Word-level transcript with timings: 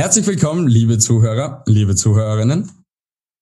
Herzlich 0.00 0.26
willkommen, 0.26 0.66
liebe 0.66 0.96
Zuhörer, 0.96 1.62
liebe 1.66 1.94
Zuhörerinnen. 1.94 2.72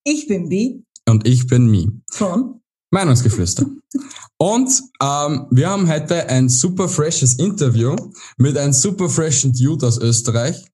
Ich 0.02 0.26
bin 0.26 0.48
Bi. 0.48 0.82
Und 1.08 1.24
ich 1.24 1.46
bin 1.46 1.70
Mi. 1.70 1.88
Von 2.10 2.60
Meinungsgeflüster. 2.90 3.64
Und 4.38 4.68
ähm, 5.00 5.46
wir 5.52 5.70
haben 5.70 5.88
heute 5.88 6.28
ein 6.28 6.48
super 6.48 6.88
freshes 6.88 7.38
Interview 7.38 7.94
mit 8.38 8.58
einem 8.58 8.72
super 8.72 9.08
freshen 9.08 9.52
Dude 9.52 9.86
aus 9.86 9.98
Österreich. 9.98 10.66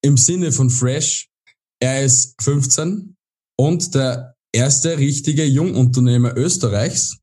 Im 0.00 0.16
Sinne 0.16 0.52
von 0.52 0.70
fresh, 0.70 1.28
er 1.82 2.04
ist 2.04 2.40
15 2.40 3.16
und 3.58 3.96
der 3.96 4.36
erste 4.52 4.96
richtige 4.96 5.44
Jungunternehmer 5.44 6.36
Österreichs, 6.36 7.18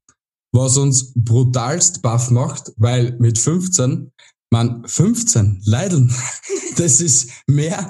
was 0.54 0.76
uns 0.76 1.14
brutalst 1.16 2.02
baff 2.02 2.32
macht, 2.32 2.74
weil 2.76 3.16
mit 3.20 3.40
15 3.40 4.12
man, 4.52 4.84
15, 4.86 5.62
Leideln, 5.66 6.14
das 6.78 7.02
ist 7.02 7.30
mehr 7.48 7.90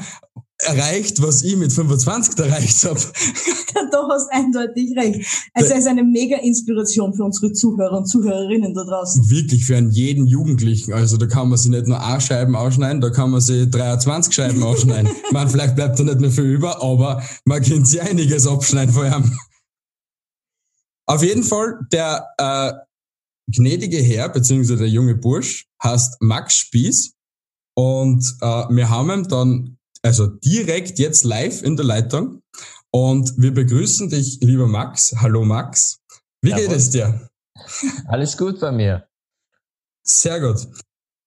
erreicht, 0.59 1.21
was 1.21 1.43
ich 1.43 1.57
mit 1.57 1.73
25 1.73 2.37
erreicht 2.39 2.83
habe. 2.85 2.99
Du 3.91 3.97
hast 4.09 4.31
eindeutig 4.31 4.95
recht. 4.95 5.49
Also 5.53 5.71
er 5.71 5.79
ist 5.79 5.87
eine 5.87 6.03
mega 6.03 6.37
Inspiration 6.37 7.13
für 7.13 7.23
unsere 7.23 7.51
Zuhörer 7.51 7.97
und 7.97 8.05
Zuhörerinnen 8.05 8.73
da 8.73 8.83
draußen. 8.83 9.29
Wirklich 9.29 9.65
für 9.65 9.75
einen 9.75 9.91
jeden 9.91 10.27
Jugendlichen. 10.27 10.93
Also 10.93 11.17
da 11.17 11.25
kann 11.25 11.49
man 11.49 11.57
sich 11.57 11.71
nicht 11.71 11.87
nur 11.87 11.99
A-Scheiben 11.99 12.55
ausschneiden, 12.55 13.01
da 13.01 13.09
kann 13.09 13.31
man 13.31 13.41
sich 13.41 13.69
23 13.69 14.33
Scheiben 14.33 14.63
ausschneiden. 14.63 15.11
man, 15.31 15.49
vielleicht 15.49 15.75
bleibt 15.75 15.99
da 15.99 16.03
nicht 16.03 16.19
mehr 16.19 16.31
viel 16.31 16.45
über, 16.45 16.81
aber 16.81 17.23
man 17.43 17.61
kann 17.61 17.83
sich 17.83 18.01
einiges 18.01 18.47
abschneiden 18.47 18.93
vor 18.93 19.05
ihm. 19.05 19.37
Auf 21.07 21.23
jeden 21.23 21.43
Fall, 21.43 21.79
der 21.91 22.27
äh, 22.37 22.71
gnädige 23.51 23.97
Herr, 23.97 24.29
beziehungsweise 24.29 24.77
der 24.77 24.89
junge 24.89 25.15
Bursch, 25.15 25.65
heißt 25.83 26.21
Max 26.21 26.55
Spieß. 26.55 27.13
Und 27.75 28.23
äh, 28.41 28.45
wir 28.69 28.89
haben 28.89 29.11
ihn 29.11 29.27
dann, 29.27 29.77
also 30.03 30.27
direkt 30.27 30.99
jetzt 30.99 31.23
live 31.23 31.63
in 31.63 31.75
der 31.75 31.85
Leitung. 31.85 32.41
Und 32.91 33.33
wir 33.37 33.53
begrüßen 33.53 34.09
dich, 34.09 34.39
lieber 34.41 34.67
Max. 34.67 35.13
Hallo 35.17 35.45
Max. 35.45 35.99
Wie 36.41 36.49
Jawohl. 36.49 36.63
geht 36.63 36.71
es 36.75 36.89
dir? 36.89 37.29
Alles 38.07 38.37
gut 38.37 38.59
bei 38.59 38.71
mir. 38.71 39.07
Sehr 40.03 40.39
gut. 40.41 40.67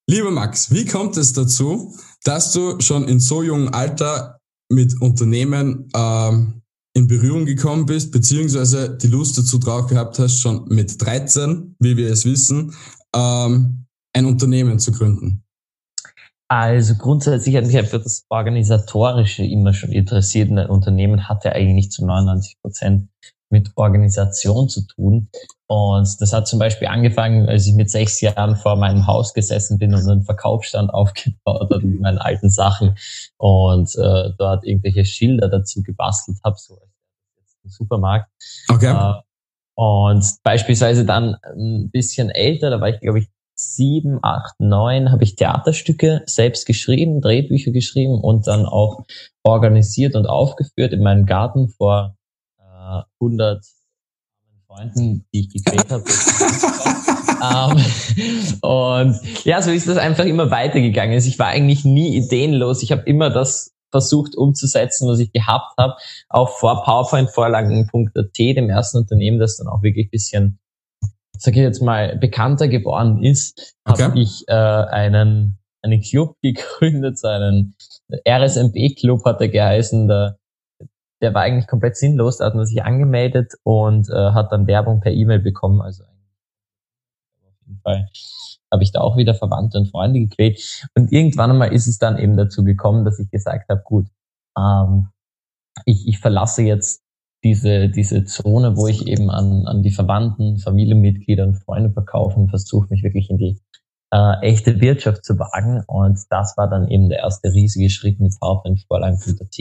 Lieber 0.07 0.31
Max, 0.31 0.71
wie 0.71 0.85
kommt 0.85 1.17
es 1.17 1.33
dazu, 1.33 1.97
dass 2.25 2.53
du 2.53 2.79
schon 2.81 3.09
in 3.09 3.21
so 3.21 3.43
jungem 3.43 3.73
Alter 3.73 4.39
mit 4.69 5.01
Unternehmen 5.01 5.89
ähm, 5.95 6.63
in 6.95 7.07
Berührung 7.07 7.47
gekommen 7.47 7.87
bist, 7.87 8.13
beziehungsweise 8.13 8.97
die 8.97 9.09
Lust 9.09 9.39
dazu 9.39 9.59
drauf 9.59 9.87
gehabt 9.87 10.19
hast, 10.19 10.41
schon 10.41 10.67
mit 10.69 11.01
13, 11.01 11.77
wie 11.79 11.97
wir 11.97 12.11
es 12.11 12.25
wissen, 12.25 12.75
ähm, 13.15 13.84
ein 14.15 14.27
Unternehmen 14.27 14.79
zu 14.79 14.93
gründen? 14.93 15.45
Also 16.49 16.95
grundsätzlich 16.95 17.57
hat 17.57 17.67
mich 17.67 17.77
einfach 17.77 18.03
das 18.03 18.27
Organisatorische 18.29 19.45
immer 19.45 19.73
schon 19.73 19.93
interessiert. 19.93 20.51
Ein 20.51 20.69
Unternehmen 20.69 21.29
hatte 21.29 21.53
eigentlich 21.53 21.91
zu 21.91 22.07
99 22.07 22.61
Prozent 22.61 23.09
mit 23.51 23.71
Organisation 23.77 24.69
zu 24.69 24.87
tun. 24.87 25.29
Und 25.67 26.21
das 26.21 26.33
hat 26.33 26.47
zum 26.47 26.59
Beispiel 26.59 26.89
angefangen, 26.89 27.49
als 27.49 27.67
ich 27.67 27.75
mit 27.75 27.91
sechs 27.91 28.21
Jahren 28.21 28.57
vor 28.57 28.77
meinem 28.77 29.07
Haus 29.07 29.33
gesessen 29.33 29.79
bin 29.79 29.95
und 29.95 30.09
einen 30.09 30.25
Verkaufsstand 30.25 30.91
aufgebaut 30.95 31.71
habe 31.71 31.87
mit 31.87 32.01
meinen 32.01 32.19
alten 32.19 32.51
Sachen 32.51 32.97
und 33.39 33.95
äh, 33.97 34.31
dort 34.39 34.65
irgendwelche 34.65 35.05
Schilder 35.05 35.49
dazu 35.49 35.83
gebastelt 35.83 36.39
habe, 36.45 36.57
so 36.59 36.79
im 37.63 37.71
Supermarkt. 37.71 38.31
Okay. 38.69 38.93
Äh, 38.93 39.23
und 39.77 40.25
beispielsweise 40.43 41.05
dann 41.05 41.37
ein 41.57 41.91
bisschen 41.91 42.31
älter, 42.31 42.71
da 42.71 42.81
war 42.81 42.91
ich, 42.91 43.01
glaube 43.01 43.19
ich, 43.21 43.29
sieben, 43.55 44.19
acht, 44.23 44.55
neun, 44.59 45.13
habe 45.13 45.25
ich 45.25 45.37
Theaterstücke 45.37 46.23
selbst 46.27 46.67
geschrieben, 46.67 47.21
Drehbücher 47.21 47.71
geschrieben 47.71 48.21
und 48.21 48.47
dann 48.47 48.67
auch 48.67 49.05
organisiert 49.43 50.17
und 50.17 50.27
aufgeführt 50.27 50.93
in 50.93 51.03
meinem 51.03 51.27
Garten 51.27 51.69
vor 51.69 52.17
äh, 52.59 53.03
100 53.21 53.65
Freunden, 54.67 55.25
die 55.33 55.41
ich 55.41 55.51
gequält 55.51 55.91
habe. 55.91 56.05
ähm, 57.45 58.61
und 58.61 59.45
ja, 59.45 59.63
so 59.63 59.71
ist 59.71 59.89
das 59.89 59.99
einfach 59.99 60.25
immer 60.25 60.51
weitergegangen. 60.51 61.15
Also 61.15 61.29
ich 61.29 61.39
war 61.39 61.49
eigentlich 61.49 61.85
nie 61.85 62.17
ideenlos. 62.17 62.83
Ich 62.83 62.91
habe 62.91 63.03
immer 63.03 63.31
das 63.31 63.75
versucht 63.91 64.35
umzusetzen, 64.35 65.09
was 65.09 65.21
ich 65.21 65.31
gehabt 65.31 65.75
habe, 65.79 65.95
auch 66.29 66.49
vor 66.49 66.83
PowerPoint-Vorlagen.at, 66.83 68.39
dem 68.39 68.69
ersten 68.69 68.99
Unternehmen, 68.99 69.39
das 69.39 69.57
dann 69.57 69.69
auch 69.69 69.83
wirklich 69.83 70.11
bisschen, 70.11 70.59
sage 71.39 71.59
ich 71.59 71.65
jetzt 71.65 71.83
mal, 71.83 72.17
bekannter 72.17 72.69
geworden 72.69 73.23
ist, 73.23 73.77
okay. 73.85 74.03
habe 74.03 74.19
ich 74.19 74.45
äh, 74.49 74.53
einen 74.53 75.59
einen 75.85 76.01
Club 76.01 76.37
gegründet, 76.43 77.19
so 77.19 77.29
einen 77.29 77.77
RSMB-Club 78.27 79.25
hat 79.25 79.41
er 79.41 79.49
geheißen, 79.49 80.09
der, 80.09 80.39
der 81.21 81.35
war 81.35 81.43
eigentlich 81.43 81.67
komplett 81.67 81.97
sinnlos, 81.97 82.39
da 82.39 82.47
hat 82.47 82.55
man 82.55 82.67
sich 82.67 82.83
angemeldet 82.83 83.53
und 83.63 84.09
äh, 84.09 84.33
hat 84.33 84.51
dann 84.53 84.67
Werbung 84.67 85.01
per 85.01 85.13
E-Mail 85.13 85.41
bekommen, 85.41 85.81
also 85.81 86.05
auf 86.05 86.11
jeden 87.67 87.81
Fall 87.81 88.09
habe 88.73 88.83
ich 88.83 88.93
da 88.93 89.01
auch 89.01 89.17
wieder 89.17 89.35
Verwandte 89.35 89.79
und 89.79 89.87
Freunde 89.87 90.19
gequält. 90.19 90.89
Und 90.97 91.13
irgendwann 91.13 91.51
einmal 91.51 91.73
ist 91.73 91.87
es 91.87 91.99
dann 91.99 92.19
eben 92.19 92.37
dazu 92.37 92.65
gekommen, 92.65 93.05
dass 93.05 93.21
ich 93.21 93.31
gesagt 93.31 93.69
habe, 93.69 93.83
gut, 93.85 94.07
ähm, 94.59 95.11
ich, 95.85 96.09
ich 96.09 96.19
verlasse 96.19 96.63
jetzt 96.63 97.04
diese, 97.45 97.89
diese 97.89 98.25
Zone, 98.25 98.77
wo 98.77 98.89
ich 98.89 99.07
eben 99.07 99.31
an, 99.31 99.67
an 99.67 99.83
die 99.83 99.93
Verwandten, 99.93 100.59
Familienmitglieder 100.59 101.45
und 101.45 101.57
Freunde 101.57 101.91
verkaufe 101.91 102.39
und 102.39 102.49
versuche 102.49 102.89
mich 102.91 103.03
wirklich 103.03 103.31
in 103.31 103.39
die 103.39 103.61
äh, 104.11 104.41
echte 104.41 104.81
Wirtschaft 104.81 105.25
zu 105.25 105.39
wagen. 105.39 105.85
Und 105.87 106.19
das 106.31 106.57
war 106.57 106.69
dann 106.69 106.89
eben 106.89 107.09
der 107.09 107.21
erste 107.21 107.53
riesige 107.53 107.91
Schritt 107.91 108.19
mit 108.19 108.35
Vorlang.at. 108.35 109.59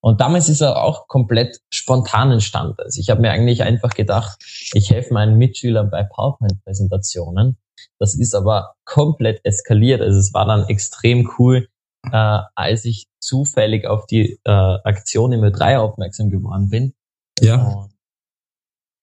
Und 0.00 0.20
damals 0.20 0.48
ist 0.48 0.60
er 0.60 0.82
auch 0.82 1.08
komplett 1.08 1.60
spontan 1.72 2.32
entstanden. 2.32 2.76
Also 2.78 3.00
ich 3.00 3.08
habe 3.08 3.20
mir 3.20 3.30
eigentlich 3.30 3.62
einfach 3.62 3.94
gedacht, 3.94 4.38
ich 4.74 4.90
helfe 4.90 5.14
meinen 5.14 5.38
Mitschülern 5.38 5.90
bei 5.90 6.02
PowerPoint-Präsentationen 6.02 7.56
das 7.98 8.14
ist 8.14 8.34
aber 8.34 8.74
komplett 8.84 9.40
eskaliert. 9.44 10.00
Also 10.00 10.18
es 10.18 10.32
war 10.34 10.46
dann 10.46 10.68
extrem 10.68 11.30
cool, 11.38 11.68
äh, 12.04 12.40
als 12.54 12.84
ich 12.84 13.06
zufällig 13.20 13.86
auf 13.86 14.06
die 14.06 14.38
äh, 14.44 14.50
Aktion 14.50 15.32
im 15.32 15.42
Ö3 15.42 15.78
aufmerksam 15.78 16.30
geworden 16.30 16.68
bin. 16.68 16.94
Ja. 17.40 17.62
Und 17.62 17.92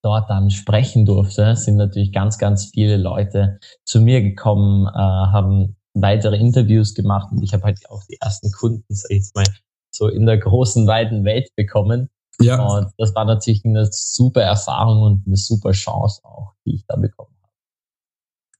dort 0.03 0.29
dann 0.29 0.51
sprechen 0.51 1.05
durfte, 1.05 1.55
sind 1.55 1.77
natürlich 1.77 2.11
ganz, 2.11 2.37
ganz 2.37 2.65
viele 2.73 2.97
Leute 2.97 3.59
zu 3.85 4.01
mir 4.01 4.21
gekommen, 4.21 4.87
äh, 4.87 4.91
haben 4.91 5.75
weitere 5.93 6.37
Interviews 6.37 6.93
gemacht 6.93 7.31
und 7.31 7.41
ich 7.41 7.53
habe 7.53 7.63
halt 7.63 7.89
auch 7.89 8.03
die 8.03 8.17
ersten 8.19 8.51
Kunden, 8.51 8.83
sag 8.89 9.11
ich 9.11 9.17
jetzt 9.17 9.35
mal, 9.35 9.45
so 9.91 10.09
in 10.09 10.25
der 10.25 10.37
großen, 10.37 10.87
weiten 10.87 11.23
Welt 11.23 11.49
bekommen. 11.55 12.09
Ja. 12.41 12.61
Und 12.61 12.91
das 12.97 13.15
war 13.15 13.23
natürlich 13.23 13.63
eine 13.63 13.87
super 13.89 14.41
Erfahrung 14.41 15.01
und 15.03 15.23
eine 15.25 15.37
super 15.37 15.71
Chance 15.71 16.19
auch, 16.25 16.53
die 16.65 16.75
ich 16.75 16.85
da 16.85 16.97
bekommen 16.97 17.35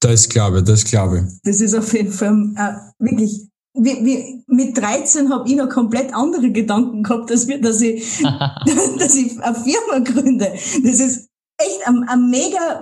das 0.05 0.29
glaube 0.29 0.59
ich, 0.59 0.63
das 0.65 0.83
glaube 0.85 1.19
ich. 1.19 1.41
Das 1.43 1.61
ist 1.61 1.73
auf 1.73 1.93
jeden 1.93 2.11
Fall 2.11 2.53
äh, 2.55 3.03
wirklich. 3.03 3.49
Wie, 3.77 4.05
wie, 4.05 4.43
mit 4.47 4.77
13 4.77 5.31
habe 5.31 5.49
ich 5.49 5.55
noch 5.55 5.69
komplett 5.69 6.13
andere 6.13 6.51
Gedanken 6.51 7.03
gehabt, 7.03 7.29
dass, 7.29 7.47
wir, 7.47 7.59
dass, 7.61 7.81
ich, 7.81 8.21
dass 8.99 9.15
ich 9.15 9.39
eine 9.41 9.55
Firma 9.55 9.99
gründe. 9.99 10.51
Das 10.51 10.99
ist 10.99 11.29
echt 11.57 11.87
ein, 11.87 12.05
ein 12.07 12.29
mega, 12.29 12.81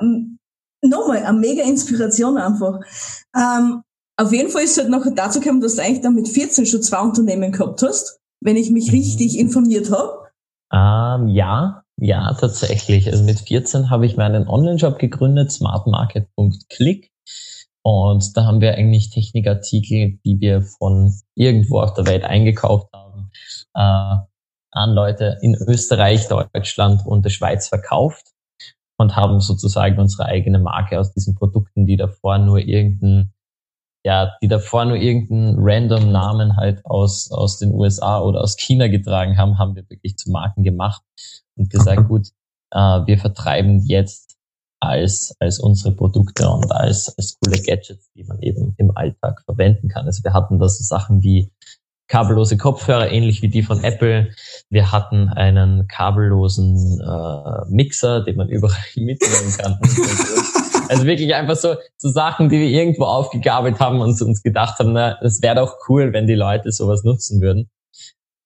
nochmal, 0.81 1.23
eine 1.23 1.37
mega 1.37 1.63
Inspiration 1.63 2.37
einfach. 2.37 2.79
Ähm, 3.35 3.81
auf 4.17 4.31
jeden 4.31 4.49
Fall 4.49 4.63
ist 4.63 4.71
es 4.71 4.77
halt 4.77 4.89
nachher 4.89 5.11
dazu 5.11 5.39
gekommen, 5.39 5.61
dass 5.61 5.75
du 5.75 5.81
eigentlich 5.81 6.01
dann 6.01 6.15
mit 6.15 6.27
14 6.27 6.65
schon 6.65 6.83
zwei 6.83 6.99
Unternehmen 6.99 7.51
gehabt 7.51 7.81
hast, 7.81 8.19
wenn 8.41 8.55
ich 8.55 8.69
mich 8.69 8.87
mhm. 8.87 8.97
richtig 8.97 9.39
informiert 9.39 9.91
habe. 9.91 10.29
Ähm, 10.71 11.27
ja, 11.29 11.83
ja, 11.97 12.33
tatsächlich. 12.33 13.07
Also 13.11 13.23
mit 13.23 13.39
14 13.39 13.89
habe 13.89 14.05
ich 14.05 14.17
meinen 14.17 14.47
Online-Shop 14.47 14.99
gegründet, 14.99 15.51
smartmarket.click. 15.51 17.11
Und 17.85 18.37
da 18.37 18.45
haben 18.45 18.61
wir 18.61 18.75
eigentlich 18.75 19.09
Technikartikel, 19.09 20.17
die 20.23 20.39
wir 20.39 20.61
von 20.61 21.13
irgendwo 21.35 21.81
auf 21.81 21.93
der 21.93 22.07
Welt 22.07 22.23
eingekauft 22.23 22.87
haben, 22.93 23.29
äh, 23.75 24.23
an 24.71 24.93
Leute 24.93 25.37
in 25.41 25.55
Österreich, 25.55 26.27
Deutschland 26.27 27.05
und 27.05 27.25
der 27.25 27.29
Schweiz 27.29 27.67
verkauft 27.67 28.33
und 28.97 29.15
haben 29.15 29.41
sozusagen 29.41 29.99
unsere 29.99 30.25
eigene 30.25 30.59
Marke 30.59 30.99
aus 30.99 31.13
diesen 31.13 31.35
Produkten, 31.35 31.85
die 31.85 31.97
davor 31.97 32.37
nur 32.37 32.59
irgendein, 32.59 33.33
ja, 34.05 34.33
die 34.41 34.47
davor 34.47 34.85
nur 34.85 34.97
irgendeinen 34.97 35.57
random 35.59 36.11
Namen 36.11 36.55
halt 36.55 36.85
aus, 36.85 37.31
aus 37.31 37.59
den 37.59 37.73
USA 37.73 38.19
oder 38.21 38.41
aus 38.41 38.55
China 38.55 38.87
getragen 38.87 39.37
haben, 39.37 39.59
haben 39.59 39.75
wir 39.75 39.89
wirklich 39.89 40.17
zu 40.17 40.31
Marken 40.31 40.63
gemacht 40.63 41.03
und 41.55 41.69
gesagt, 41.69 42.07
gut, 42.07 42.29
äh, 42.71 42.77
wir 42.77 43.17
vertreiben 43.17 43.81
jetzt 43.85 44.32
als, 44.83 45.35
als 45.39 45.59
unsere 45.59 45.95
Produkte 45.95 46.49
und 46.49 46.71
als, 46.71 47.17
als 47.17 47.37
coole 47.39 47.61
Gadgets, 47.61 48.11
die 48.15 48.23
man 48.23 48.41
eben 48.41 48.75
im 48.77 48.95
Alltag 48.95 49.41
verwenden 49.45 49.87
kann. 49.87 50.05
Also 50.05 50.23
wir 50.23 50.33
hatten 50.33 50.59
da 50.59 50.67
so 50.67 50.83
Sachen 50.83 51.23
wie 51.23 51.51
kabellose 52.07 52.57
Kopfhörer, 52.57 53.11
ähnlich 53.11 53.41
wie 53.41 53.49
die 53.49 53.63
von 53.63 53.83
Apple. 53.83 54.29
Wir 54.69 54.91
hatten 54.91 55.29
einen 55.29 55.87
kabellosen 55.87 57.01
äh, 57.01 57.69
Mixer, 57.69 58.21
den 58.21 58.35
man 58.35 58.49
überall 58.49 58.77
mitnehmen 58.95 59.57
kann. 59.57 59.79
Also 60.89 61.05
wirklich 61.05 61.33
einfach 61.33 61.55
so, 61.55 61.75
so 61.97 62.09
Sachen, 62.09 62.49
die 62.49 62.59
wir 62.59 62.69
irgendwo 62.69 63.05
aufgegabelt 63.05 63.79
haben 63.79 64.01
und 64.01 64.21
uns 64.21 64.43
gedacht 64.43 64.79
haben, 64.79 64.93
na, 64.93 65.17
es 65.21 65.41
wäre 65.41 65.55
doch 65.55 65.77
cool, 65.87 66.13
wenn 66.13 66.27
die 66.27 66.35
Leute 66.35 66.71
sowas 66.71 67.03
nutzen 67.03 67.41
würden. 67.41 67.69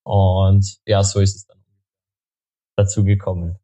Und 0.04 0.78
ja, 0.86 1.02
so 1.02 1.20
ist 1.20 1.36
es 1.36 1.46
dann 1.46 1.58
dazu 2.76 3.04
gekommen. 3.04 3.58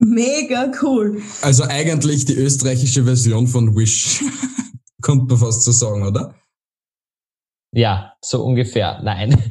Mega 0.00 0.72
cool. 0.82 1.22
Also 1.42 1.64
eigentlich 1.64 2.24
die 2.24 2.34
österreichische 2.34 3.04
Version 3.04 3.46
von 3.46 3.76
Wish. 3.76 4.24
Kommt 5.02 5.28
man 5.28 5.38
fast 5.38 5.62
so 5.62 5.72
sagen, 5.72 6.06
oder? 6.06 6.34
Ja, 7.72 8.14
so 8.22 8.42
ungefähr. 8.42 9.00
Nein. 9.02 9.32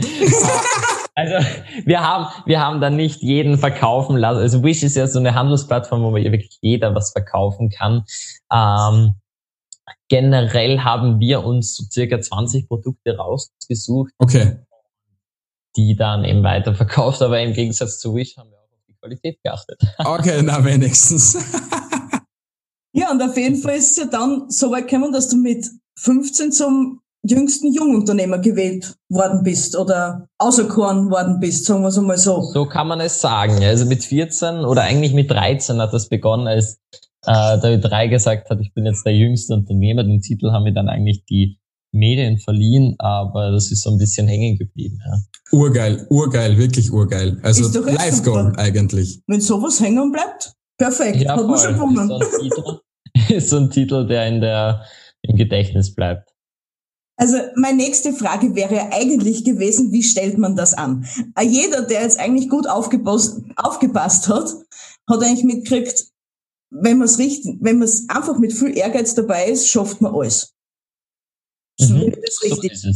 also 1.15 1.47
wir 1.85 2.01
haben, 2.01 2.27
wir 2.47 2.59
haben 2.59 2.81
da 2.81 2.89
nicht 2.89 3.21
jeden 3.21 3.59
verkaufen 3.59 4.17
lassen. 4.17 4.39
Also 4.39 4.63
Wish 4.63 4.81
ist 4.81 4.95
ja 4.95 5.07
so 5.07 5.19
eine 5.19 5.35
Handelsplattform, 5.35 6.01
wo 6.01 6.13
wirklich 6.15 6.57
jeder 6.61 6.95
was 6.95 7.11
verkaufen 7.11 7.69
kann. 7.69 8.03
Ähm, 8.51 9.13
generell 10.07 10.79
haben 10.79 11.19
wir 11.19 11.45
uns 11.45 11.75
so 11.75 11.83
circa 11.89 12.19
20 12.19 12.67
Produkte 12.67 13.15
rausgesucht. 13.17 14.13
Okay. 14.17 14.57
Die 15.75 15.95
dann 15.95 16.25
eben 16.25 16.43
weiterverkauft, 16.43 17.21
aber 17.21 17.39
im 17.39 17.53
Gegensatz 17.53 17.99
zu 17.99 18.15
Wish 18.15 18.35
haben 18.35 18.49
wir 18.49 18.58
Qualität 19.01 19.39
geachtet. 19.43 19.81
Okay, 19.97 20.41
na 20.43 20.63
wenigstens. 20.63 21.37
ja, 22.93 23.11
und 23.11 23.21
auf 23.21 23.35
jeden 23.37 23.57
Fall 23.57 23.75
ist 23.75 23.91
es 23.91 23.97
ja 23.97 24.05
dann 24.05 24.49
so 24.49 24.71
weit 24.71 24.87
gekommen, 24.87 25.11
dass 25.11 25.29
du 25.29 25.37
mit 25.37 25.65
15 25.99 26.51
zum 26.51 27.01
jüngsten 27.23 27.73
Jungunternehmer 27.73 28.39
gewählt 28.39 28.95
worden 29.09 29.43
bist 29.43 29.75
oder 29.75 30.27
auserkoren 30.37 31.09
worden 31.11 31.39
bist, 31.39 31.65
sagen 31.65 31.81
wir 31.81 31.89
es 31.89 31.97
einmal 31.97 32.17
so. 32.17 32.41
So 32.41 32.65
kann 32.65 32.87
man 32.87 33.01
es 33.01 33.19
sagen. 33.19 33.63
Also 33.63 33.85
mit 33.85 34.03
14 34.03 34.59
oder 34.65 34.83
eigentlich 34.83 35.13
mit 35.13 35.29
13 35.29 35.81
hat 35.81 35.93
das 35.93 36.07
begonnen, 36.07 36.47
als 36.47 36.79
äh, 37.25 37.59
David 37.59 37.83
Drei 37.83 38.07
gesagt 38.07 38.49
hat, 38.49 38.61
ich 38.61 38.73
bin 38.73 38.85
jetzt 38.85 39.05
der 39.05 39.15
jüngste 39.15 39.53
Unternehmer. 39.53 40.03
Den 40.03 40.21
Titel 40.21 40.51
haben 40.51 40.65
wir 40.65 40.73
dann 40.73 40.87
eigentlich 40.87 41.25
die 41.25 41.58
Medien 41.91 42.37
verliehen, 42.37 42.95
aber 42.99 43.51
das 43.51 43.71
ist 43.71 43.81
so 43.81 43.91
ein 43.91 43.97
bisschen 43.97 44.27
hängen 44.27 44.57
geblieben. 44.57 44.99
Ja. 45.05 45.57
Urgeil, 45.57 46.05
urgeil, 46.09 46.57
wirklich 46.57 46.91
urgeil. 46.91 47.39
Also 47.41 47.67
Life 47.81 48.21
Goal 48.23 48.53
eigentlich. 48.57 49.21
Wenn 49.27 49.41
sowas 49.41 49.79
hängen 49.79 50.11
bleibt, 50.11 50.53
perfekt. 50.77 51.21
Ja, 51.21 51.35
hat 51.35 51.47
man 51.47 51.59
schon 51.59 51.73
gewonnen. 51.73 52.09
Ist 52.09 52.09
so, 52.09 52.17
ein 52.17 52.41
Titel, 52.41 52.79
ist 53.35 53.49
so 53.49 53.57
ein 53.57 53.69
Titel, 53.69 54.07
der 54.07 54.27
in 54.27 54.41
der 54.41 54.85
im 55.21 55.35
Gedächtnis 55.35 55.93
bleibt. 55.93 56.29
Also 57.17 57.35
meine 57.55 57.75
nächste 57.75 58.13
Frage 58.13 58.55
wäre 58.55 58.93
eigentlich 58.93 59.43
gewesen, 59.43 59.91
wie 59.91 60.03
stellt 60.03 60.37
man 60.37 60.55
das 60.55 60.73
an? 60.73 61.05
Äh, 61.35 61.45
jeder, 61.45 61.81
der 61.81 62.03
jetzt 62.03 62.17
eigentlich 62.17 62.49
gut 62.49 62.65
aufgepasst, 62.65 63.41
aufgepasst 63.57 64.29
hat, 64.29 64.53
hat 65.09 65.23
eigentlich 65.23 65.43
mitgekriegt, 65.43 66.05
wenn 66.71 66.97
man 66.97 67.05
es 67.05 67.17
richtig, 67.17 67.57
wenn 67.59 67.79
man 67.79 67.89
es 67.89 68.07
einfach 68.07 68.37
mit 68.39 68.53
viel 68.53 68.77
Ehrgeiz 68.77 69.15
dabei 69.15 69.47
ist, 69.47 69.67
schafft 69.67 69.99
man 69.99 70.15
alles. 70.15 70.53
Mhm. 71.79 72.13
das 72.25 72.43
richtig. 72.43 72.81
So 72.81 72.91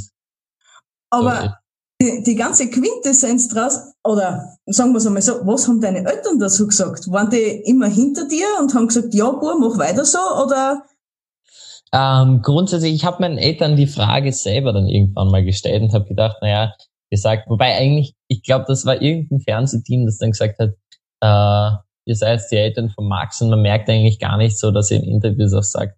Aber 1.10 1.60
die, 2.02 2.24
die, 2.26 2.36
ganze 2.36 2.70
Quintessenz 2.70 3.48
draus, 3.50 3.80
oder 4.04 4.58
sagen 4.66 4.92
wir 4.92 4.98
es 4.98 5.08
einmal 5.08 5.22
so, 5.22 5.34
was 5.46 5.68
haben 5.68 5.80
deine 5.80 6.00
Eltern 6.00 6.40
dazu 6.40 6.68
gesagt? 6.68 7.10
Waren 7.12 7.30
die 7.30 7.64
immer 7.66 7.88
hinter 7.88 8.28
dir 8.28 8.48
und 8.60 8.74
haben 8.74 8.88
gesagt, 8.88 9.14
ja, 9.14 9.30
Bur, 9.32 9.58
mach 9.60 9.78
weiter 9.78 10.04
so, 10.04 10.20
oder 10.44 10.84
ähm, 11.94 12.42
grundsätzlich, 12.42 12.96
ich 12.96 13.06
habe 13.06 13.22
meinen 13.22 13.38
Eltern 13.38 13.76
die 13.76 13.86
Frage 13.86 14.34
selber 14.34 14.74
dann 14.74 14.88
irgendwann 14.88 15.30
mal 15.30 15.46
gestellt 15.46 15.84
und 15.84 15.94
habe 15.94 16.06
gedacht, 16.06 16.38
naja, 16.42 16.74
gesagt, 17.12 17.48
wobei 17.48 17.78
eigentlich, 17.78 18.16
ich 18.28 18.42
glaube, 18.42 18.66
das 18.68 18.84
war 18.88 19.00
irgendein 19.00 19.42
Fernsehteam, 19.42 20.08
das 20.08 20.18
dann 20.18 20.32
gesagt 20.32 20.58
hat, 20.58 20.72
äh, 21.22 21.78
ihr 22.06 22.16
seid 22.16 22.42
die 22.52 22.56
Eltern 22.56 22.90
von 22.90 23.08
Max 23.08 23.40
und 23.42 23.52
man 23.52 23.62
merkt 23.62 23.88
eigentlich 23.90 24.18
gar 24.18 24.38
nicht 24.38 24.58
so, 24.58 24.72
dass 24.72 24.90
ihr 24.90 24.98
in 24.98 25.04
Interviews 25.04 25.54
auch 25.54 25.62
sagt, 25.62 25.96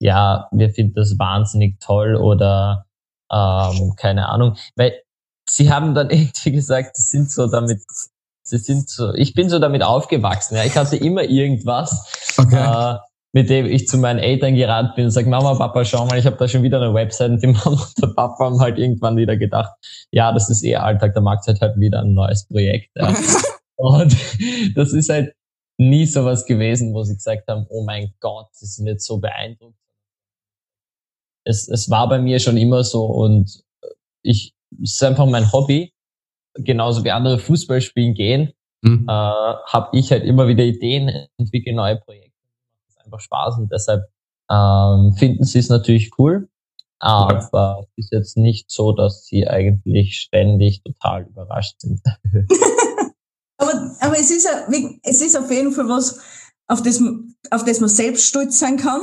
ja, 0.00 0.48
wir 0.52 0.70
finden 0.70 0.94
das 0.94 1.18
wahnsinnig 1.18 1.80
toll 1.80 2.16
oder 2.16 2.86
ähm, 3.32 3.94
keine 3.96 4.28
Ahnung, 4.28 4.56
weil 4.76 5.00
sie 5.48 5.70
haben 5.70 5.94
dann 5.94 6.10
irgendwie 6.10 6.52
gesagt, 6.52 6.96
sie 6.96 7.02
sind 7.02 7.30
so 7.30 7.46
damit, 7.46 7.80
sie 8.42 8.58
sind 8.58 8.88
so, 8.88 9.12
ich 9.14 9.34
bin 9.34 9.48
so 9.48 9.58
damit 9.58 9.82
aufgewachsen, 9.82 10.56
ja, 10.56 10.64
ich 10.64 10.76
hatte 10.76 10.96
immer 10.96 11.22
irgendwas. 11.22 12.34
Okay. 12.38 12.94
Äh, 12.94 12.98
mit 13.34 13.50
dem 13.50 13.66
ich 13.66 13.88
zu 13.88 13.98
meinen 13.98 14.20
Eltern 14.20 14.54
gerannt 14.54 14.94
bin 14.94 15.06
und 15.06 15.10
sage, 15.10 15.28
Mama, 15.28 15.54
Papa, 15.54 15.84
schau 15.84 16.06
mal, 16.06 16.16
ich 16.16 16.24
habe 16.24 16.36
da 16.36 16.46
schon 16.46 16.62
wieder 16.62 16.80
eine 16.80 16.94
Website 16.94 17.32
und 17.32 17.42
die 17.42 17.46
Mama 17.64 17.82
und 17.82 18.00
der 18.00 18.06
Papa 18.06 18.44
haben 18.44 18.60
halt 18.60 18.78
irgendwann 18.78 19.16
wieder 19.16 19.36
gedacht, 19.36 19.72
ja, 20.12 20.32
das 20.32 20.48
ist 20.50 20.62
eh 20.64 20.76
Alltag, 20.76 21.14
der 21.14 21.22
Markt 21.22 21.48
hat 21.48 21.60
halt 21.60 21.78
wieder 21.78 22.00
ein 22.02 22.14
neues 22.14 22.46
Projekt. 22.46 22.90
Ja. 22.94 23.08
und 23.76 24.16
das 24.76 24.92
ist 24.92 25.10
halt 25.10 25.34
nie 25.78 26.06
sowas 26.06 26.46
gewesen, 26.46 26.94
wo 26.94 27.02
sie 27.02 27.16
gesagt 27.16 27.48
haben, 27.48 27.66
oh 27.70 27.82
mein 27.84 28.14
Gott, 28.20 28.46
sie 28.52 28.66
sind 28.66 28.86
jetzt 28.86 29.04
so 29.04 29.18
beeindruckt. 29.18 29.78
Es, 31.44 31.68
es 31.68 31.90
war 31.90 32.08
bei 32.08 32.18
mir 32.18 32.40
schon 32.40 32.56
immer 32.56 32.84
so 32.84 33.04
und 33.04 33.62
ich, 34.22 34.54
es 34.82 34.94
ist 34.94 35.02
einfach 35.02 35.26
mein 35.26 35.52
Hobby, 35.52 35.92
genauso 36.54 37.04
wie 37.04 37.10
andere 37.10 37.38
Fußball 37.38 37.80
spielen 37.80 38.14
gehen, 38.14 38.52
mhm. 38.82 39.06
äh, 39.08 39.12
habe 39.12 39.88
ich 39.92 40.10
halt 40.10 40.24
immer 40.24 40.48
wieder 40.48 40.64
Ideen, 40.64 41.28
entwickle 41.36 41.74
neue 41.74 41.96
Projekte 41.96 42.32
einfach 43.04 43.20
Spaß 43.20 43.58
und 43.58 43.70
deshalb 43.72 44.04
ähm, 44.50 45.12
finden 45.16 45.44
sie 45.44 45.58
es 45.58 45.68
natürlich 45.68 46.10
cool. 46.18 46.48
Aber 47.00 47.86
es 47.96 48.04
ist 48.06 48.12
jetzt 48.12 48.36
nicht 48.36 48.70
so, 48.70 48.92
dass 48.92 49.26
sie 49.26 49.46
eigentlich 49.46 50.16
ständig 50.16 50.82
total 50.82 51.26
überrascht 51.26 51.80
sind. 51.80 52.00
aber, 53.58 53.96
aber 54.00 54.14
es 54.14 54.30
ist, 54.30 54.48
es 55.02 55.20
ist 55.20 55.36
auf 55.36 55.50
jeden 55.50 55.72
Fall 55.72 55.88
was, 55.88 56.20
auf 56.66 56.82
das, 56.82 57.02
auf 57.50 57.64
das 57.64 57.80
man 57.80 57.90
selbst 57.90 58.26
stolz 58.26 58.58
sein 58.58 58.78
kann. 58.78 59.02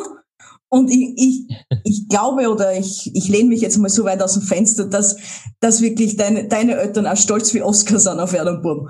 Und 0.73 0.89
ich, 0.89 1.13
ich, 1.17 1.57
ich 1.83 2.07
glaube 2.07 2.49
oder 2.49 2.77
ich, 2.77 3.13
ich 3.13 3.27
lehne 3.27 3.49
mich 3.49 3.59
jetzt 3.59 3.77
mal 3.77 3.89
so 3.89 4.05
weit 4.05 4.21
aus 4.21 4.35
dem 4.35 4.43
Fenster, 4.43 4.85
dass, 4.85 5.17
dass 5.59 5.81
wirklich 5.81 6.15
deine, 6.15 6.47
deine 6.47 6.75
Eltern 6.75 7.07
auch 7.07 7.17
stolz 7.17 7.53
wie 7.53 7.61
Oscar 7.61 7.99
sind 7.99 8.19
auf 8.19 8.31
Erdenburg. 8.31 8.89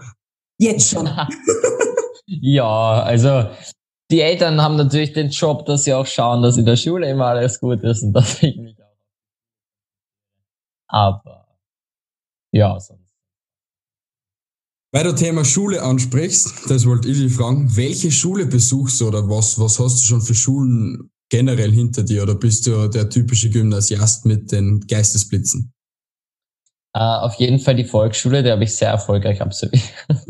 Jetzt 0.59 0.91
schon. 0.91 1.09
ja, 2.27 3.01
also 3.01 3.49
die 4.11 4.21
Eltern 4.21 4.61
haben 4.61 4.75
natürlich 4.75 5.13
den 5.13 5.29
Job, 5.29 5.65
dass 5.65 5.85
sie 5.85 5.93
auch 5.93 6.05
schauen, 6.05 6.43
dass 6.43 6.57
in 6.57 6.65
der 6.65 6.75
Schule 6.75 7.09
immer 7.09 7.27
alles 7.27 7.59
gut 7.59 7.83
ist 7.83 8.03
und 8.03 8.13
dass 8.13 8.43
ich 8.43 8.57
mich 8.57 8.77
auch. 8.79 8.97
Aber 10.87 11.47
ja, 12.51 12.79
sonst. 12.79 13.01
Weil 14.93 15.05
du 15.05 15.15
Thema 15.15 15.45
Schule 15.45 15.81
ansprichst, 15.81 16.69
das 16.69 16.85
wollte 16.85 17.07
ich 17.07 17.17
dich 17.17 17.33
fragen, 17.33 17.75
welche 17.75 18.11
Schule 18.11 18.45
besuchst 18.45 18.99
du 18.99 19.07
oder 19.07 19.27
was, 19.29 19.57
was 19.57 19.79
hast 19.79 20.01
du 20.01 20.05
schon 20.05 20.21
für 20.21 20.35
Schulen 20.35 21.10
generell 21.31 21.71
hinter 21.71 22.03
dir 22.03 22.21
oder 22.21 22.35
bist 22.35 22.67
du 22.67 22.87
der 22.87 23.09
typische 23.09 23.49
Gymnasiast 23.49 24.25
mit 24.25 24.51
den 24.51 24.81
Geistesblitzen? 24.81 25.73
Uh, 26.95 27.23
auf 27.23 27.35
jeden 27.35 27.57
Fall 27.57 27.75
die 27.75 27.85
Volksschule, 27.85 28.43
die 28.43 28.51
habe 28.51 28.65
ich 28.65 28.75
sehr 28.75 28.89
erfolgreich 28.89 29.41
absolviert. 29.41 29.83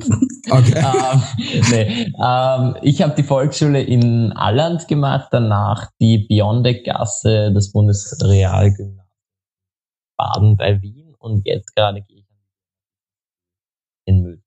Okay. 0.49 0.73
ähm, 0.75 1.21
nee, 1.69 2.13
ähm, 2.21 2.75
ich 2.81 3.01
habe 3.01 3.13
die 3.15 3.23
Volksschule 3.23 3.81
in 3.81 4.33
Alland 4.33 4.87
gemacht, 4.87 5.29
danach 5.31 5.91
die 6.01 6.25
Biondeck-Gasse, 6.27 7.53
das 7.53 7.71
Bundesrealgymnasium 7.71 9.01
Baden 10.17 10.57
bei 10.57 10.81
Wien 10.81 11.15
und 11.19 11.45
jetzt 11.47 11.75
gerade 11.75 12.01
gehe 12.01 12.19
ich 12.19 12.25
in 14.05 14.23
München. 14.23 14.40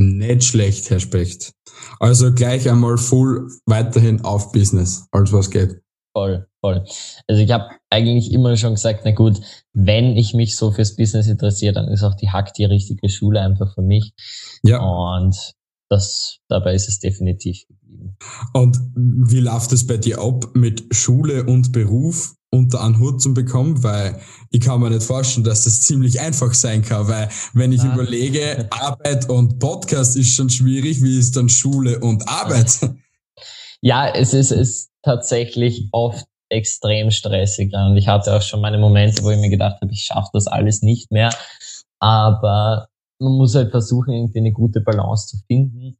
Nicht 0.00 0.44
schlecht, 0.44 0.90
Herr 0.90 1.00
Specht. 1.00 1.54
Also 1.98 2.32
gleich 2.32 2.70
einmal 2.70 2.98
full 2.98 3.50
weiterhin 3.66 4.24
auf 4.24 4.52
Business, 4.52 5.08
als 5.10 5.32
was 5.32 5.50
geht. 5.50 5.82
Voll, 6.16 6.46
voll. 6.60 6.84
Also 7.26 7.42
ich 7.42 7.50
habe 7.50 7.70
eigentlich 7.90 8.32
immer 8.32 8.56
schon 8.56 8.74
gesagt, 8.74 9.00
na 9.04 9.10
gut, 9.10 9.40
wenn 9.72 10.16
ich 10.16 10.34
mich 10.34 10.54
so 10.54 10.70
fürs 10.70 10.94
Business 10.94 11.26
interessiere, 11.26 11.72
dann 11.72 11.88
ist 11.88 12.04
auch 12.04 12.14
die 12.14 12.30
Hack 12.30 12.54
die 12.54 12.64
richtige 12.64 13.08
Schule 13.08 13.40
einfach 13.40 13.74
für 13.74 13.82
mich. 13.82 14.12
Ja. 14.62 14.80
Und 14.80 15.54
das, 15.88 16.38
dabei 16.48 16.74
ist 16.74 16.88
es 16.88 16.98
definitiv 16.98 17.66
geblieben. 17.66 18.16
Und 18.52 18.78
wie 18.94 19.40
läuft 19.40 19.72
es 19.72 19.86
bei 19.86 19.96
dir 19.96 20.20
ab 20.20 20.50
mit 20.54 20.94
Schule 20.94 21.44
und 21.44 21.72
Beruf 21.72 22.34
unter 22.50 22.82
einen 22.82 22.98
Hut 22.98 23.22
zu 23.22 23.32
bekommen? 23.32 23.82
Weil 23.82 24.20
ich 24.50 24.60
kann 24.60 24.80
mir 24.80 24.90
nicht 24.90 25.02
vorstellen, 25.02 25.44
dass 25.44 25.64
das 25.64 25.80
ziemlich 25.80 26.20
einfach 26.20 26.52
sein 26.54 26.82
kann, 26.82 27.08
weil 27.08 27.28
wenn 27.54 27.72
ich 27.72 27.82
Nein. 27.82 27.94
überlege, 27.94 28.68
Arbeit 28.70 29.28
und 29.30 29.58
Podcast 29.58 30.16
ist 30.16 30.34
schon 30.34 30.50
schwierig, 30.50 31.02
wie 31.02 31.18
ist 31.18 31.36
dann 31.36 31.48
Schule 31.48 32.00
und 32.00 32.28
Arbeit? 32.28 32.78
Ja, 33.80 34.08
es 34.08 34.34
ist, 34.34 34.50
ist 34.50 34.90
tatsächlich 35.02 35.88
oft 35.92 36.26
extrem 36.50 37.10
stressig. 37.10 37.72
Und 37.74 37.96
ich 37.96 38.08
hatte 38.08 38.34
auch 38.34 38.42
schon 38.42 38.60
meine 38.60 38.78
Momente, 38.78 39.22
wo 39.22 39.30
ich 39.30 39.38
mir 39.38 39.50
gedacht 39.50 39.80
habe, 39.80 39.92
ich 39.92 40.02
schaffe 40.02 40.30
das 40.32 40.46
alles 40.46 40.82
nicht 40.82 41.10
mehr. 41.10 41.30
Aber 42.00 42.88
man 43.18 43.32
muss 43.32 43.54
halt 43.54 43.70
versuchen, 43.70 44.12
irgendwie 44.12 44.38
eine 44.38 44.52
gute 44.52 44.80
Balance 44.80 45.28
zu 45.28 45.44
finden. 45.46 45.98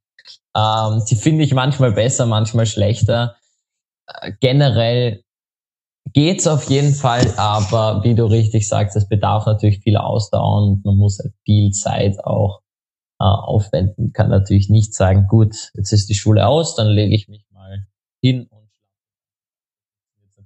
Ähm, 0.56 1.02
die 1.08 1.16
finde 1.16 1.44
ich 1.44 1.54
manchmal 1.54 1.92
besser, 1.92 2.26
manchmal 2.26 2.66
schlechter. 2.66 3.36
Äh, 4.06 4.32
generell 4.40 5.22
geht's 6.12 6.46
auf 6.46 6.64
jeden 6.70 6.94
Fall, 6.94 7.34
aber 7.36 8.02
wie 8.04 8.14
du 8.14 8.24
richtig 8.24 8.68
sagst, 8.68 8.96
es 8.96 9.08
bedarf 9.08 9.46
natürlich 9.46 9.80
viel 9.80 9.96
Ausdauer 9.96 10.62
und 10.62 10.84
man 10.84 10.96
muss 10.96 11.18
halt 11.18 11.34
viel 11.44 11.70
Zeit 11.72 12.24
auch 12.24 12.62
äh, 13.20 13.24
aufwenden. 13.24 14.12
Kann 14.12 14.30
natürlich 14.30 14.70
nicht 14.70 14.94
sagen, 14.94 15.26
gut, 15.28 15.70
jetzt 15.74 15.92
ist 15.92 16.08
die 16.08 16.14
Schule 16.14 16.46
aus, 16.46 16.76
dann 16.76 16.88
lege 16.88 17.14
ich 17.14 17.28
mich 17.28 17.44
mal 17.52 17.86
hin 18.22 18.48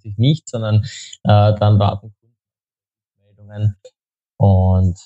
natürlich 0.03 0.19
nicht, 0.19 0.49
sondern 0.49 0.83
äh, 1.23 1.55
dann 1.59 1.79
warten 1.79 2.15
Meldungen. 3.19 3.77
Und 4.37 4.99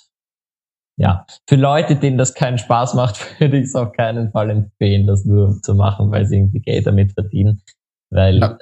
ja, 0.99 1.27
für 1.47 1.57
Leute, 1.57 1.97
denen 1.97 2.17
das 2.17 2.35
keinen 2.35 2.59
Spaß 2.59 2.95
macht, 2.95 3.19
würde 3.41 3.59
ich 3.59 3.67
es 3.67 3.75
auf 3.75 3.93
keinen 3.93 4.31
Fall 4.33 4.51
empfehlen, 4.51 5.07
das 5.07 5.25
nur 5.25 5.61
zu 5.63 5.75
machen, 5.75 6.11
weil 6.11 6.27
sie 6.27 6.37
irgendwie 6.37 6.61
Geld 6.61 6.87
damit 6.87 7.13
verdienen. 7.13 7.63
Weil 8.11 8.39
ja, 8.39 8.59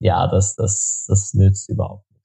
ja 0.00 0.28
das, 0.28 0.54
das, 0.56 1.06
das 1.08 1.34
nützt 1.34 1.68
überhaupt 1.68 2.10
nicht. 2.10 2.24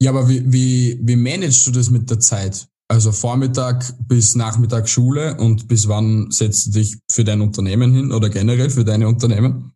Ja, 0.00 0.10
aber 0.10 0.28
wie, 0.28 0.50
wie, 0.50 0.98
wie 1.02 1.16
managst 1.16 1.66
du 1.66 1.70
das 1.70 1.90
mit 1.90 2.08
der 2.10 2.20
Zeit? 2.20 2.66
Also 2.88 3.12
Vormittag 3.12 3.94
bis 4.06 4.36
Nachmittag 4.36 4.88
Schule 4.88 5.36
und 5.38 5.68
bis 5.68 5.88
wann 5.88 6.30
setzt 6.30 6.66
du 6.66 6.70
dich 6.72 6.98
für 7.10 7.24
dein 7.24 7.40
Unternehmen 7.40 7.94
hin 7.94 8.12
oder 8.12 8.28
generell 8.28 8.70
für 8.70 8.84
deine 8.84 9.08
Unternehmen? 9.08 9.72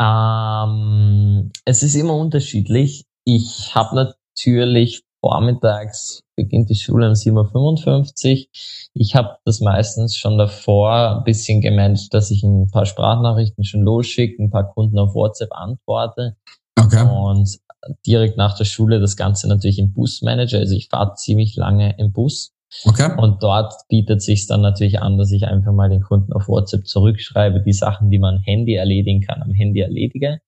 Ähm, 0.00 1.50
es 1.64 1.82
ist 1.82 1.94
immer 1.94 2.16
unterschiedlich. 2.16 3.04
Ich 3.24 3.74
habe 3.74 3.94
natürlich 3.94 5.04
vormittags 5.24 6.22
beginnt 6.36 6.68
die 6.68 6.74
Schule 6.74 7.08
um 7.08 7.14
7.55 7.14 8.40
Uhr. 8.40 8.46
Ich 8.92 9.14
habe 9.14 9.38
das 9.46 9.60
meistens 9.60 10.16
schon 10.16 10.36
davor 10.36 11.18
ein 11.18 11.24
bisschen 11.24 11.62
gemanagt, 11.62 12.12
dass 12.12 12.30
ich 12.30 12.42
ein 12.42 12.70
paar 12.70 12.84
Sprachnachrichten 12.84 13.64
schon 13.64 13.80
losschicke, 13.80 14.42
ein 14.42 14.50
paar 14.50 14.70
Kunden 14.70 14.98
auf 14.98 15.14
WhatsApp 15.14 15.52
antworte. 15.52 16.36
Okay. 16.78 17.08
Und 17.08 17.58
direkt 18.06 18.36
nach 18.36 18.54
der 18.58 18.66
Schule 18.66 19.00
das 19.00 19.16
Ganze 19.16 19.48
natürlich 19.48 19.78
im 19.78 19.94
Bus 19.94 20.20
manage. 20.20 20.58
Also 20.58 20.74
ich 20.74 20.88
fahre 20.88 21.14
ziemlich 21.14 21.56
lange 21.56 21.96
im 21.98 22.12
Bus. 22.12 22.52
Okay. 22.84 23.10
Und 23.16 23.42
dort 23.42 23.72
bietet 23.88 24.20
sich 24.20 24.46
dann 24.46 24.60
natürlich 24.60 25.00
an, 25.00 25.16
dass 25.16 25.32
ich 25.32 25.46
einfach 25.46 25.72
mal 25.72 25.88
den 25.88 26.02
Kunden 26.02 26.34
auf 26.34 26.48
WhatsApp 26.48 26.86
zurückschreibe, 26.86 27.62
die 27.62 27.72
Sachen, 27.72 28.10
die 28.10 28.18
man 28.18 28.40
Handy 28.40 28.74
erledigen 28.74 29.22
kann, 29.22 29.40
am 29.40 29.52
Handy 29.52 29.80
erledige. 29.80 30.40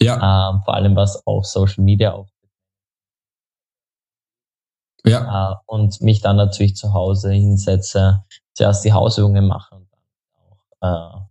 Ja. 0.00 0.50
Ähm, 0.52 0.60
vor 0.64 0.74
allem 0.74 0.94
was 0.94 1.26
auf 1.26 1.46
Social 1.46 1.82
Media 1.82 2.14
ja. 5.04 5.52
Äh, 5.52 5.56
und 5.66 6.00
mich 6.00 6.20
dann 6.20 6.36
natürlich 6.36 6.76
zu 6.76 6.92
Hause 6.92 7.32
hinsetze, 7.32 8.24
zuerst 8.54 8.84
die 8.84 8.92
Hausübungen 8.92 9.46
mache 9.46 9.74
und 9.74 9.88
dann 9.90 10.02
auch 10.82 11.26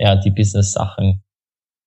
äh, 0.00 0.04
ja, 0.04 0.16
die 0.16 0.30
Business-Sachen 0.30 1.22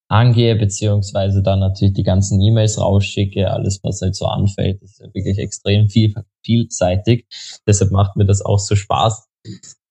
angehe, 0.09 0.55
beziehungsweise 0.55 1.43
dann 1.43 1.59
natürlich 1.59 1.93
die 1.93 2.03
ganzen 2.03 2.41
E-Mails 2.41 2.79
rausschicke, 2.79 3.51
alles, 3.51 3.81
was 3.83 4.01
halt 4.01 4.15
so 4.15 4.25
anfällt. 4.25 4.81
Das 4.81 4.91
ist 4.91 4.99
ja 4.99 5.07
wirklich 5.07 5.37
extrem 5.37 5.89
viel, 5.89 6.13
vielseitig. 6.43 7.27
Deshalb 7.65 7.91
macht 7.91 8.15
mir 8.15 8.25
das 8.25 8.41
auch 8.41 8.59
so 8.59 8.75
Spaß. 8.75 9.27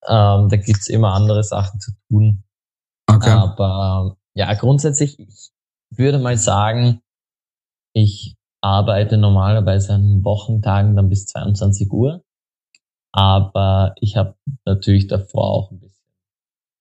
Ähm, 0.08 0.48
da 0.48 0.56
gibt's 0.56 0.88
immer 0.88 1.12
andere 1.12 1.42
Sachen 1.42 1.80
zu 1.80 1.92
tun. 2.08 2.44
Okay. 3.06 3.30
Aber 3.30 4.16
ja, 4.34 4.52
grundsätzlich, 4.54 5.18
ich 5.18 5.50
würde 5.90 6.18
mal 6.18 6.38
sagen, 6.38 7.02
ich 7.92 8.35
arbeite 8.66 9.16
normalerweise 9.16 9.94
an 9.94 10.24
Wochentagen 10.24 10.96
dann 10.96 11.08
bis 11.08 11.26
22 11.26 11.88
Uhr. 11.92 12.24
Aber 13.12 13.94
ich 14.00 14.16
habe 14.16 14.34
natürlich 14.64 15.06
davor 15.06 15.44
auch 15.44 15.70
ein 15.70 15.78
bisschen 15.78 15.94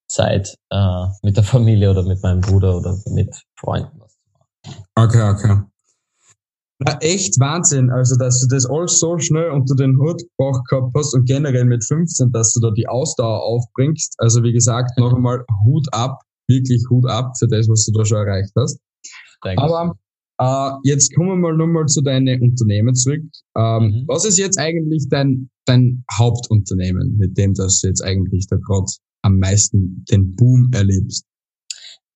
Zeit 0.08 0.58
äh, 0.72 1.06
mit 1.22 1.38
der 1.38 1.44
Familie 1.44 1.92
oder 1.92 2.04
mit 2.04 2.24
meinem 2.24 2.42
Bruder 2.42 2.76
oder 2.78 2.98
mit 3.12 3.36
Freunden 3.56 4.00
was 4.00 4.18
zu 4.18 4.32
machen. 4.34 4.84
Okay, 4.96 5.22
okay. 5.22 5.62
Na, 6.80 6.98
echt 7.00 7.40
Wahnsinn, 7.40 7.90
also 7.90 8.18
dass 8.18 8.42
du 8.42 8.48
das 8.54 8.66
alles 8.66 9.00
so 9.00 9.18
schnell 9.20 9.52
unter 9.52 9.76
den 9.76 9.98
Hut 9.98 10.24
gebracht 10.38 10.68
gehabt 10.68 10.92
hast 10.98 11.14
und 11.14 11.26
generell 11.26 11.66
mit 11.66 11.86
15, 11.86 12.32
dass 12.32 12.52
du 12.52 12.62
da 12.62 12.72
die 12.72 12.88
Ausdauer 12.88 13.44
aufbringst. 13.44 14.16
Also 14.18 14.44
wie 14.44 14.52
gesagt, 14.52 14.98
noch 14.98 15.14
einmal 15.14 15.46
Hut 15.64 15.88
ab, 15.94 16.20
wirklich 16.50 16.84
Hut 16.90 17.08
ab 17.08 17.38
für 17.38 17.48
das, 17.48 17.70
was 17.70 17.86
du 17.86 17.94
da 17.94 18.04
schon 18.04 18.18
erreicht 18.18 18.52
hast. 18.58 18.80
Danke. 19.42 19.62
Aber 19.62 19.96
äh, 20.38 20.72
jetzt 20.84 21.14
kommen 21.16 21.30
wir 21.30 21.36
mal 21.36 21.56
nochmal 21.56 21.86
zu 21.86 22.02
deinen 22.02 22.42
Unternehmen 22.42 22.96
zurück. 22.96 23.24
Ähm, 23.58 23.84
mhm. 23.84 24.04
Was 24.08 24.26
ist 24.26 24.38
jetzt 24.38 24.60
eigentlich 24.60 25.08
dein, 25.10 25.50
dein 25.66 26.04
Hauptunternehmen, 26.18 27.18
mit 27.18 27.38
dem 27.38 27.54
das 27.54 27.82
jetzt 27.82 28.02
eigentlich 28.02 28.48
da 28.48 28.58
gerade 28.58 28.92
am 29.22 29.40
meisten 29.40 30.04
den 30.12 30.36
Boom 30.36 30.72
erlebst? 30.74 31.26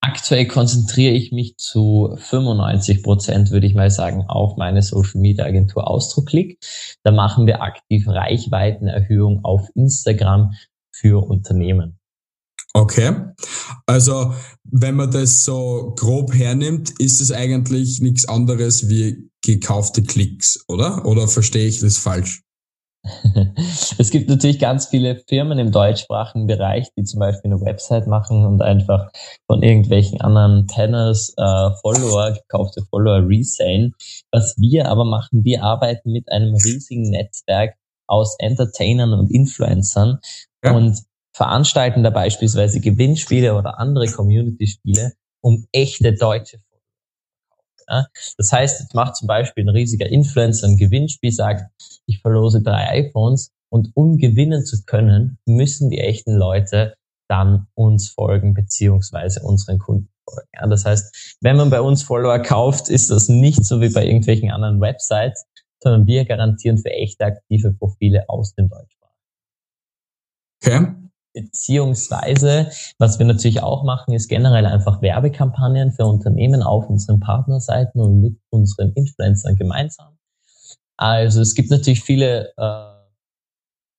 Aktuell 0.01 0.47
konzentriere 0.47 1.13
ich 1.13 1.33
mich 1.33 1.57
zu 1.57 2.15
95 2.17 3.03
Prozent, 3.03 3.51
würde 3.51 3.67
ich 3.67 3.75
mal 3.75 3.91
sagen, 3.91 4.23
auf 4.27 4.55
meine 4.55 4.81
Social 4.81 5.19
Media 5.19 5.45
Agentur 5.45 5.89
Ausdrucklick. 5.89 6.57
Da 7.03 7.11
machen 7.11 7.47
wir 7.47 7.61
aktiv 7.61 8.07
Reichweitenerhöhung 8.07 9.43
auf 9.43 9.67
Instagram 9.75 10.51
für 10.93 11.21
Unternehmen. 11.25 11.98
Okay. 12.73 13.13
Also, 13.85 14.33
wenn 14.63 14.95
man 14.95 15.11
das 15.11 15.43
so 15.43 15.93
grob 15.97 16.33
hernimmt, 16.33 16.91
ist 16.99 17.19
es 17.19 17.31
eigentlich 17.31 17.99
nichts 18.01 18.27
anderes 18.27 18.89
wie 18.89 19.29
gekaufte 19.43 20.03
Klicks, 20.03 20.63
oder? 20.67 21.05
Oder 21.05 21.27
verstehe 21.27 21.67
ich 21.67 21.79
das 21.79 21.97
falsch? 21.97 22.43
es 23.97 24.11
gibt 24.11 24.29
natürlich 24.29 24.59
ganz 24.59 24.87
viele 24.87 25.21
Firmen 25.27 25.57
im 25.57 25.71
deutschsprachigen 25.71 26.47
Bereich, 26.47 26.87
die 26.97 27.03
zum 27.03 27.19
Beispiel 27.19 27.51
eine 27.51 27.61
Website 27.61 28.07
machen 28.07 28.45
und 28.45 28.61
einfach 28.61 29.09
von 29.47 29.63
irgendwelchen 29.63 30.19
anderen 30.21 30.67
Tenners 30.67 31.33
äh, 31.37 31.69
Follower, 31.81 32.33
gekaufte 32.33 32.83
Follower 32.89 33.27
resellen. 33.27 33.93
Was 34.31 34.55
wir 34.57 34.89
aber 34.89 35.05
machen, 35.05 35.43
wir 35.43 35.63
arbeiten 35.63 36.11
mit 36.11 36.29
einem 36.31 36.53
riesigen 36.53 37.09
Netzwerk 37.09 37.75
aus 38.07 38.35
Entertainern 38.39 39.13
und 39.13 39.31
Influencern 39.31 40.19
ja. 40.63 40.75
und 40.75 40.99
veranstalten 41.39 42.03
da 42.03 42.09
beispielsweise 42.09 42.81
Gewinnspiele 42.81 43.55
oder 43.55 43.79
andere 43.79 44.07
Community-Spiele, 44.07 45.13
um 45.41 45.65
echte 45.71 46.13
deutsche 46.13 46.59
ja? 47.89 48.07
Das 48.37 48.51
heißt, 48.51 48.81
jetzt 48.81 48.95
macht 48.95 49.15
zum 49.15 49.27
Beispiel 49.27 49.65
ein 49.65 49.69
riesiger 49.69 50.07
Influencer 50.07 50.67
ein 50.67 50.77
Gewinnspiel, 50.77 51.31
sagt, 51.31 51.63
ich 52.05 52.21
verlose 52.21 52.61
drei 52.61 53.05
iPhones 53.05 53.51
und 53.69 53.89
um 53.95 54.17
gewinnen 54.17 54.65
zu 54.65 54.83
können, 54.85 55.37
müssen 55.45 55.89
die 55.89 55.99
echten 55.99 56.35
Leute 56.35 56.95
dann 57.27 57.67
uns 57.75 58.09
folgen 58.09 58.53
beziehungsweise 58.53 59.41
unseren 59.41 59.79
Kunden 59.79 60.09
folgen. 60.27 60.49
Ja? 60.55 60.67
Das 60.67 60.85
heißt, 60.85 61.37
wenn 61.41 61.57
man 61.57 61.69
bei 61.69 61.81
uns 61.81 62.03
Follower 62.03 62.39
kauft, 62.39 62.89
ist 62.89 63.11
das 63.11 63.29
nicht 63.29 63.65
so 63.65 63.81
wie 63.81 63.89
bei 63.89 64.05
irgendwelchen 64.05 64.51
anderen 64.51 64.81
Websites, 64.81 65.45
sondern 65.81 66.07
wir 66.07 66.25
garantieren 66.25 66.77
für 66.77 66.89
echte 66.89 67.25
aktive 67.25 67.73
Profile 67.73 68.25
aus 68.27 68.53
dem 68.55 68.69
Deutschsprachigen. 68.69 69.09
Okay. 70.61 71.08
Beziehungsweise, 71.41 72.69
was 72.97 73.17
wir 73.19 73.25
natürlich 73.25 73.61
auch 73.63 73.83
machen, 73.83 74.13
ist 74.13 74.27
generell 74.27 74.65
einfach 74.65 75.01
Werbekampagnen 75.01 75.91
für 75.91 76.05
Unternehmen 76.05 76.63
auf 76.63 76.89
unseren 76.89 77.19
Partnerseiten 77.19 78.01
und 78.01 78.19
mit 78.21 78.37
unseren 78.49 78.91
Influencern 78.93 79.55
gemeinsam. 79.55 80.17
Also 80.97 81.41
es 81.41 81.55
gibt 81.55 81.71
natürlich 81.71 82.03
viele, 82.03 82.51
äh, 82.57 82.99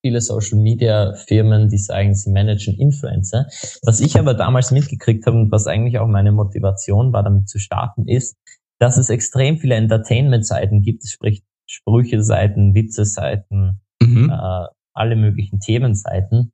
viele 0.04 0.20
Social 0.20 0.58
Media 0.58 1.14
Firmen, 1.14 1.70
die 1.70 1.78
sagen, 1.78 2.14
sie 2.14 2.30
managen 2.30 2.74
Influencer. 2.78 3.46
Was 3.82 4.00
ich 4.00 4.18
aber 4.18 4.34
damals 4.34 4.70
mitgekriegt 4.70 5.26
habe 5.26 5.38
und 5.38 5.50
was 5.50 5.66
eigentlich 5.66 5.98
auch 5.98 6.06
meine 6.06 6.32
Motivation 6.32 7.12
war, 7.12 7.22
damit 7.22 7.48
zu 7.48 7.58
starten, 7.58 8.06
ist, 8.06 8.36
dass 8.78 8.98
es 8.98 9.08
extrem 9.08 9.58
viele 9.58 9.76
Entertainment-Seiten 9.76 10.82
gibt, 10.82 11.06
sprich 11.06 11.42
Sprüche-Seiten, 11.66 12.74
Witze-Seiten, 12.74 13.80
mhm. 14.02 14.30
äh, 14.30 14.66
alle 14.92 15.16
möglichen 15.16 15.60
Themenseiten 15.60 16.52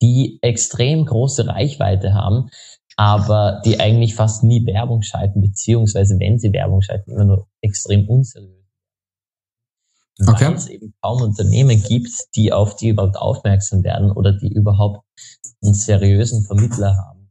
die 0.00 0.38
extrem 0.42 1.04
große 1.04 1.46
Reichweite 1.46 2.14
haben, 2.14 2.50
aber 2.96 3.62
die 3.64 3.80
eigentlich 3.80 4.14
fast 4.14 4.44
nie 4.44 4.66
Werbung 4.66 5.02
schalten, 5.02 5.40
beziehungsweise 5.40 6.18
wenn 6.18 6.38
sie 6.38 6.52
Werbung 6.52 6.82
schalten, 6.82 7.12
immer 7.12 7.24
nur 7.24 7.48
extrem 7.60 8.08
unseriös. 8.08 8.60
Okay. 10.26 10.48
Weil 10.48 10.54
es 10.54 10.68
eben 10.68 10.92
kaum 11.00 11.22
Unternehmen 11.22 11.82
gibt, 11.82 12.10
die 12.36 12.52
auf 12.52 12.76
die 12.76 12.88
überhaupt 12.88 13.16
aufmerksam 13.16 13.82
werden 13.84 14.10
oder 14.10 14.32
die 14.32 14.52
überhaupt 14.52 15.04
einen 15.62 15.74
seriösen 15.74 16.44
Vermittler 16.44 16.96
haben, 16.96 17.30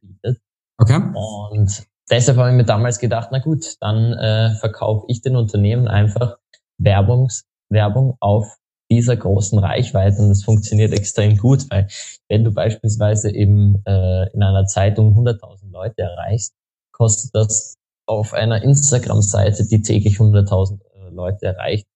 anbietet. 0.00 0.40
Okay. 0.78 1.00
Und 1.14 1.84
deshalb 2.10 2.38
habe 2.38 2.50
ich 2.50 2.56
mir 2.56 2.64
damals 2.64 2.98
gedacht, 2.98 3.30
na 3.32 3.40
gut, 3.40 3.76
dann 3.80 4.12
äh, 4.12 4.54
verkaufe 4.60 5.06
ich 5.08 5.20
den 5.22 5.34
Unternehmen 5.36 5.88
einfach 5.88 6.36
Werbungs, 6.78 7.44
Werbung 7.70 8.16
auf 8.20 8.46
dieser 8.94 9.16
großen 9.16 9.58
Reichweite 9.58 10.22
und 10.22 10.30
es 10.30 10.44
funktioniert 10.44 10.92
extrem 10.92 11.36
gut, 11.36 11.66
weil 11.70 11.88
wenn 12.28 12.44
du 12.44 12.52
beispielsweise 12.52 13.30
eben 13.30 13.82
äh, 13.86 14.32
in 14.32 14.42
einer 14.42 14.66
Zeitung 14.66 15.16
100.000 15.16 15.70
Leute 15.70 16.02
erreichst, 16.02 16.54
kostet 16.92 17.34
das 17.34 17.76
auf 18.06 18.32
einer 18.32 18.62
Instagram-Seite, 18.62 19.66
die 19.66 19.82
täglich 19.82 20.18
100.000 20.18 20.80
äh, 20.80 21.10
Leute 21.10 21.46
erreicht, 21.46 21.86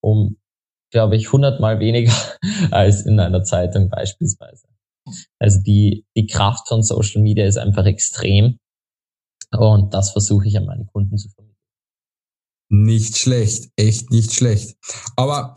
um, 0.00 0.36
glaube 0.90 1.16
ich, 1.16 1.26
100 1.26 1.60
mal 1.60 1.80
weniger 1.80 2.12
als 2.70 3.02
in 3.02 3.18
einer 3.20 3.44
Zeitung 3.44 3.88
beispielsweise. 3.88 4.66
Also 5.38 5.60
die, 5.60 6.04
die 6.16 6.26
Kraft 6.26 6.68
von 6.68 6.82
Social 6.82 7.22
Media 7.22 7.44
ist 7.46 7.58
einfach 7.58 7.86
extrem 7.86 8.58
und 9.50 9.92
das 9.92 10.12
versuche 10.12 10.46
ich 10.46 10.56
an 10.56 10.66
meine 10.66 10.86
Kunden 10.86 11.18
zu 11.18 11.28
vermitteln. 11.28 11.52
Nicht 12.70 13.18
schlecht, 13.18 13.70
echt 13.76 14.10
nicht 14.10 14.32
schlecht. 14.32 14.76
Aber 15.16 15.56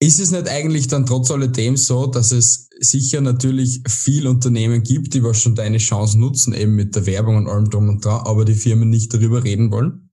ist 0.00 0.20
es 0.20 0.30
nicht 0.30 0.48
eigentlich 0.48 0.88
dann 0.88 1.06
trotz 1.06 1.30
alledem 1.30 1.76
so, 1.76 2.06
dass 2.06 2.32
es 2.32 2.68
sicher 2.80 3.20
natürlich 3.20 3.82
viel 3.88 4.26
Unternehmen 4.26 4.82
gibt, 4.82 5.14
die 5.14 5.22
was 5.22 5.40
schon 5.40 5.54
deine 5.54 5.78
Chance 5.78 6.18
nutzen, 6.18 6.52
eben 6.52 6.74
mit 6.74 6.94
der 6.94 7.06
Werbung 7.06 7.36
und 7.36 7.48
allem 7.48 7.70
drum 7.70 7.88
und 7.88 8.04
dran, 8.04 8.26
aber 8.26 8.44
die 8.44 8.54
Firmen 8.54 8.90
nicht 8.90 9.14
darüber 9.14 9.44
reden 9.44 9.70
wollen? 9.70 10.10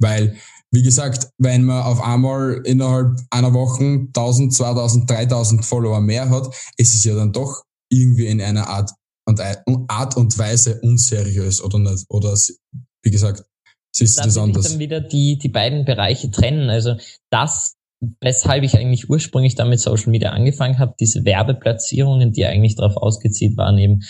Weil, 0.00 0.36
wie 0.70 0.82
gesagt, 0.82 1.28
wenn 1.38 1.64
man 1.64 1.82
auf 1.82 2.00
einmal 2.00 2.62
innerhalb 2.64 3.20
einer 3.30 3.52
Woche 3.52 4.06
1000, 4.08 4.54
2000, 4.54 5.10
3000 5.10 5.64
Follower 5.64 6.00
mehr 6.00 6.30
hat, 6.30 6.54
ist 6.76 6.94
es 6.94 7.04
ja 7.04 7.14
dann 7.14 7.32
doch 7.32 7.64
irgendwie 7.90 8.26
in 8.26 8.40
einer 8.40 8.68
Art 8.68 8.90
und, 9.26 9.40
Art 9.88 10.16
und 10.16 10.38
Weise 10.38 10.80
unseriös 10.80 11.62
oder 11.62 11.78
nicht. 11.78 12.06
Oder, 12.08 12.36
wie 13.02 13.10
gesagt, 13.10 13.44
siehst 13.94 14.18
du 14.18 14.22
das 14.22 14.38
anders. 14.38 14.66
Ich 14.66 14.72
dann 14.72 14.80
wieder 14.80 15.00
die, 15.00 15.38
die 15.38 15.48
beiden 15.48 15.84
Bereiche 15.84 16.30
trennen. 16.30 16.70
Also 16.70 16.96
das, 17.30 17.76
weshalb 18.20 18.64
ich 18.64 18.76
eigentlich 18.76 19.10
ursprünglich 19.10 19.54
damit 19.54 19.80
Social 19.80 20.10
Media 20.10 20.30
angefangen 20.30 20.78
habe, 20.78 20.94
diese 20.98 21.24
Werbeplatzierungen, 21.24 22.32
die 22.32 22.46
eigentlich 22.46 22.76
darauf 22.76 22.96
ausgezielt 22.96 23.56
waren, 23.56 23.78
eben 23.78 24.00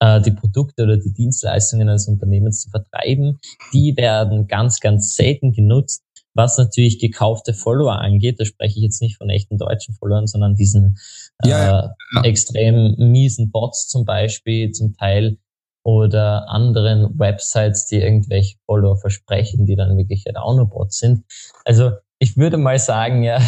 äh, 0.00 0.20
die 0.20 0.30
Produkte 0.30 0.84
oder 0.84 0.96
die 0.96 1.12
Dienstleistungen 1.12 1.88
eines 1.88 2.08
Unternehmens 2.08 2.62
zu 2.62 2.70
vertreiben, 2.70 3.38
die 3.72 3.96
werden 3.96 4.46
ganz, 4.46 4.80
ganz 4.80 5.14
selten 5.14 5.52
genutzt. 5.52 6.02
Was 6.36 6.58
natürlich 6.58 6.98
gekaufte 6.98 7.54
Follower 7.54 8.00
angeht, 8.00 8.40
da 8.40 8.44
spreche 8.44 8.78
ich 8.78 8.82
jetzt 8.82 9.00
nicht 9.00 9.18
von 9.18 9.30
echten 9.30 9.56
deutschen 9.56 9.94
Followern, 9.94 10.26
sondern 10.26 10.56
diesen 10.56 10.96
äh, 11.44 11.50
ja, 11.50 11.94
ja. 12.14 12.22
extrem 12.22 12.96
miesen 12.98 13.52
Bots 13.52 13.86
zum 13.86 14.04
Beispiel 14.04 14.72
zum 14.72 14.96
Teil 14.96 15.38
oder 15.84 16.48
anderen 16.48 17.16
Websites, 17.18 17.86
die 17.86 17.96
irgendwelche 17.96 18.56
Follower 18.66 18.96
versprechen, 18.96 19.66
die 19.66 19.76
dann 19.76 19.96
wirklich 19.96 20.24
halt 20.26 20.38
auch 20.38 20.56
nur 20.56 20.68
Bots 20.68 20.98
sind. 20.98 21.24
Also 21.64 21.92
ich 22.18 22.36
würde 22.36 22.56
mal 22.56 22.78
sagen, 22.78 23.22
ja, 23.22 23.40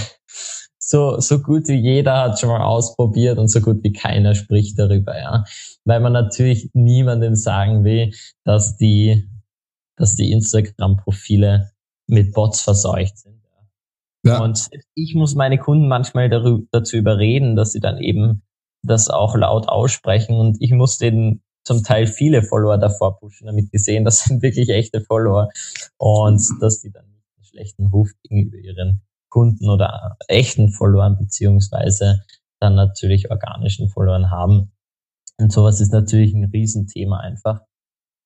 so, 0.78 1.18
so 1.18 1.40
gut 1.40 1.68
wie 1.68 1.80
jeder 1.80 2.18
hat 2.18 2.38
schon 2.38 2.50
mal 2.50 2.62
ausprobiert 2.64 3.38
und 3.38 3.48
so 3.48 3.60
gut 3.60 3.82
wie 3.82 3.92
keiner 3.92 4.34
spricht 4.34 4.78
darüber, 4.78 5.18
ja. 5.18 5.44
Weil 5.84 6.00
man 6.00 6.12
natürlich 6.12 6.70
niemandem 6.74 7.34
sagen 7.34 7.84
will, 7.84 8.12
dass 8.44 8.76
die, 8.76 9.28
dass 9.96 10.14
die 10.14 10.30
Instagram-Profile 10.30 11.72
mit 12.06 12.32
Bots 12.32 12.60
verseucht 12.60 13.18
sind. 13.18 13.36
Ja. 14.26 14.42
Und 14.42 14.68
ich 14.94 15.14
muss 15.14 15.36
meine 15.36 15.56
Kunden 15.56 15.86
manchmal 15.86 16.28
darüber, 16.28 16.66
dazu 16.72 16.96
überreden, 16.96 17.54
dass 17.54 17.72
sie 17.72 17.80
dann 17.80 17.98
eben 17.98 18.42
das 18.82 19.08
auch 19.08 19.36
laut 19.36 19.68
aussprechen 19.68 20.36
und 20.36 20.56
ich 20.60 20.72
muss 20.72 20.98
denen 20.98 21.42
zum 21.64 21.82
Teil 21.82 22.06
viele 22.06 22.42
Follower 22.42 22.78
davor 22.78 23.18
pushen, 23.18 23.46
damit 23.46 23.72
die 23.72 23.78
sehen, 23.78 24.04
das 24.04 24.24
sind 24.24 24.42
wirklich 24.42 24.68
echte 24.68 25.00
Follower 25.00 25.48
und 25.96 26.40
dass 26.60 26.80
die 26.80 26.90
dann 26.90 27.04
schlechten 27.56 27.86
Ruf 27.86 28.10
gegenüber 28.22 28.58
ihren 28.58 29.02
Kunden 29.30 29.68
oder 29.68 30.16
echten 30.28 30.70
Followern 30.70 31.18
beziehungsweise 31.18 32.22
dann 32.60 32.74
natürlich 32.74 33.30
organischen 33.30 33.88
Followern 33.88 34.30
haben. 34.30 34.72
Und 35.38 35.52
sowas 35.52 35.80
ist 35.80 35.92
natürlich 35.92 36.34
ein 36.34 36.44
Riesenthema 36.44 37.18
einfach. 37.20 37.60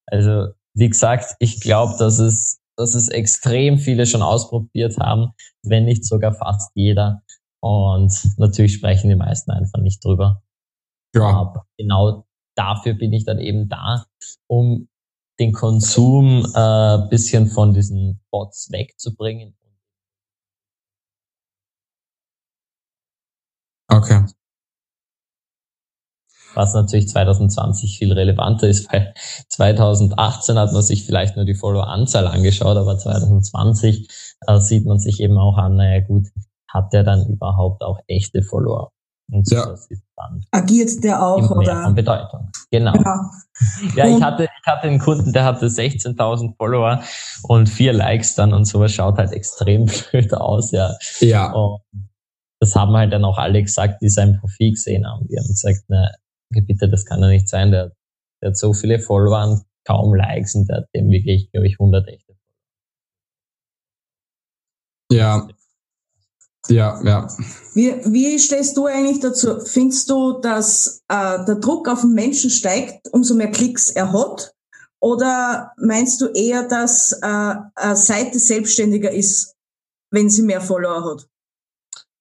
Also, 0.07 0.53
wie 0.75 0.89
gesagt, 0.89 1.35
ich 1.41 1.61
glaube, 1.61 1.95
dass 1.99 2.19
es, 2.19 2.61
dass 2.77 2.95
es 2.95 3.09
extrem 3.09 3.79
viele 3.79 4.07
schon 4.07 4.23
ausprobiert 4.23 4.99
haben, 4.99 5.33
wenn 5.65 5.85
nicht 5.85 6.05
sogar 6.05 6.33
fast 6.33 6.71
jeder. 6.75 7.23
Und 7.63 8.13
natürlich 8.39 8.75
sprechen 8.75 9.09
die 9.09 9.17
meisten 9.17 9.51
einfach 9.51 9.81
nicht 9.81 10.05
drüber. 10.05 10.43
Ja. 11.15 11.29
Aber 11.29 11.67
genau 11.77 12.25
dafür 12.57 12.95
bin 12.95 13.13
ich 13.13 13.25
dann 13.25 13.39
eben 13.39 13.69
da, 13.69 14.07
um 14.49 14.89
den 15.41 15.53
Konsum 15.53 16.47
äh, 16.55 16.99
bisschen 17.09 17.49
von 17.49 17.75
diesen 17.75 18.21
Bots 18.31 18.71
wegzubringen 18.71 19.55
Okay. 23.91 24.25
Was 26.55 26.75
natürlich 26.75 27.09
2020 27.09 27.99
viel 27.99 28.13
relevanter 28.13 28.69
ist, 28.69 28.93
weil 28.93 29.15
2018 29.49 30.59
hat 30.59 30.73
man 30.73 30.83
sich 30.83 31.05
vielleicht 31.05 31.37
nur 31.37 31.45
die 31.45 31.55
Follower-Anzahl 31.55 32.27
angeschaut, 32.27 32.77
aber 32.77 32.99
2020 32.99 34.09
äh, 34.47 34.59
sieht 34.59 34.87
man 34.87 34.99
sich 34.99 35.21
eben 35.21 35.39
auch 35.39 35.57
an, 35.57 35.77
naja 35.77 36.01
gut, 36.01 36.27
hat 36.69 36.93
der 36.93 37.05
dann 37.05 37.27
überhaupt 37.29 37.83
auch 37.83 38.01
echte 38.07 38.43
Follower? 38.43 38.91
Und 39.31 39.49
so, 39.49 39.57
ja. 39.57 39.67
das 39.67 39.87
ist 39.87 40.03
dann 40.17 40.45
Agiert 40.51 41.05
der 41.05 41.25
auch, 41.25 41.51
oder? 41.51 41.85
Von 41.85 41.95
Bedeutung. 41.95 42.51
Genau. 42.71 42.93
genau. 42.93 43.17
Ja, 43.95 44.07
ich 44.07 44.23
hatte, 44.23 44.45
ich 44.45 44.67
hatte 44.67 44.89
einen 44.89 44.99
Kunden, 44.99 45.33
der 45.33 45.45
hatte 45.45 45.67
16.000 45.67 46.57
Follower 46.57 47.03
und 47.43 47.69
vier 47.69 47.93
Likes 47.93 48.35
dann 48.35 48.53
und 48.53 48.65
sowas 48.65 48.93
schaut 48.93 49.19
halt 49.19 49.33
extrem 49.33 49.87
blöd 50.11 50.33
aus, 50.35 50.71
ja. 50.73 50.97
Ja. 51.21 51.53
Und 51.53 51.81
das 52.61 52.75
haben 52.77 52.97
halt 52.97 53.13
dann 53.13 53.25
auch 53.25 53.39
alle 53.39 53.63
gesagt, 53.63 54.03
die 54.03 54.09
sein 54.09 54.39
Profil 54.39 54.73
gesehen 54.73 55.07
haben. 55.07 55.27
Die 55.29 55.37
haben 55.37 55.49
gesagt, 55.49 55.85
na, 55.89 56.11
bitte, 56.51 56.89
das 56.89 57.05
kann 57.05 57.21
ja 57.21 57.29
nicht 57.29 57.49
sein. 57.49 57.71
Der, 57.71 57.93
der 58.43 58.51
hat 58.51 58.57
so 58.57 58.73
viele 58.73 58.99
Follower 58.99 59.49
und 59.49 59.63
kaum 59.87 60.15
Likes 60.15 60.55
und 60.55 60.69
der 60.69 60.79
hat 60.79 60.89
dem 60.95 61.11
wirklich, 61.11 61.51
glaube 61.51 61.67
ich, 61.67 61.75
100 61.81 62.07
echte 62.09 62.35
Ja. 65.11 65.49
Ja, 66.71 67.01
ja. 67.05 67.29
Wie, 67.75 67.95
wie 68.05 68.39
stehst 68.39 68.77
du 68.77 68.87
eigentlich 68.87 69.21
dazu? 69.21 69.61
Findest 69.61 70.09
du, 70.09 70.41
dass 70.41 71.03
äh, 71.09 71.45
der 71.45 71.57
Druck 71.57 71.89
auf 71.89 72.03
den 72.03 72.13
Menschen 72.13 72.51
steigt, 72.51 73.09
umso 73.13 73.35
mehr 73.35 73.51
Klicks 73.51 73.91
er 73.91 74.13
hat? 74.13 74.55
Oder 75.01 75.73
meinst 75.79 76.21
du 76.21 76.27
eher, 76.27 76.69
dass 76.69 77.13
äh, 77.23 77.55
eine 77.75 77.97
Seite 77.97 78.39
selbstständiger 78.39 79.11
ist, 79.11 79.57
wenn 80.11 80.29
sie 80.31 80.43
mehr 80.43 80.61
Follower 80.61 81.11
hat? 81.11 81.27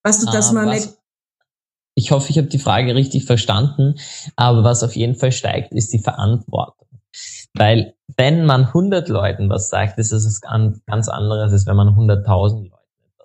Weißt 0.04 0.24
du, 0.24 0.32
dass 0.32 0.50
ah, 0.50 0.54
man 0.54 0.70
nicht. 0.70 0.94
Ich 1.96 2.12
hoffe, 2.12 2.30
ich 2.30 2.38
habe 2.38 2.48
die 2.48 2.60
Frage 2.60 2.96
richtig 2.96 3.26
verstanden, 3.26 3.96
aber 4.38 4.64
was 4.64 4.84
auf 4.84 4.96
jeden 4.96 5.16
Fall 5.16 5.34
steigt, 5.34 5.74
ist 5.74 5.92
die 5.92 6.00
Verantwortung. 6.00 6.88
Weil 7.54 7.96
wenn 8.16 8.46
man 8.46 8.66
100 8.66 9.10
Leuten 9.10 9.50
was 9.50 9.70
sagt, 9.70 10.00
ist 10.00 10.14
es 10.14 10.40
ganz, 10.40 10.80
ganz 10.86 11.10
anderes, 11.10 11.52
als 11.52 11.66
wenn 11.66 11.76
man 11.76 11.90
100.000 11.90 12.70
Leuten 12.70 12.79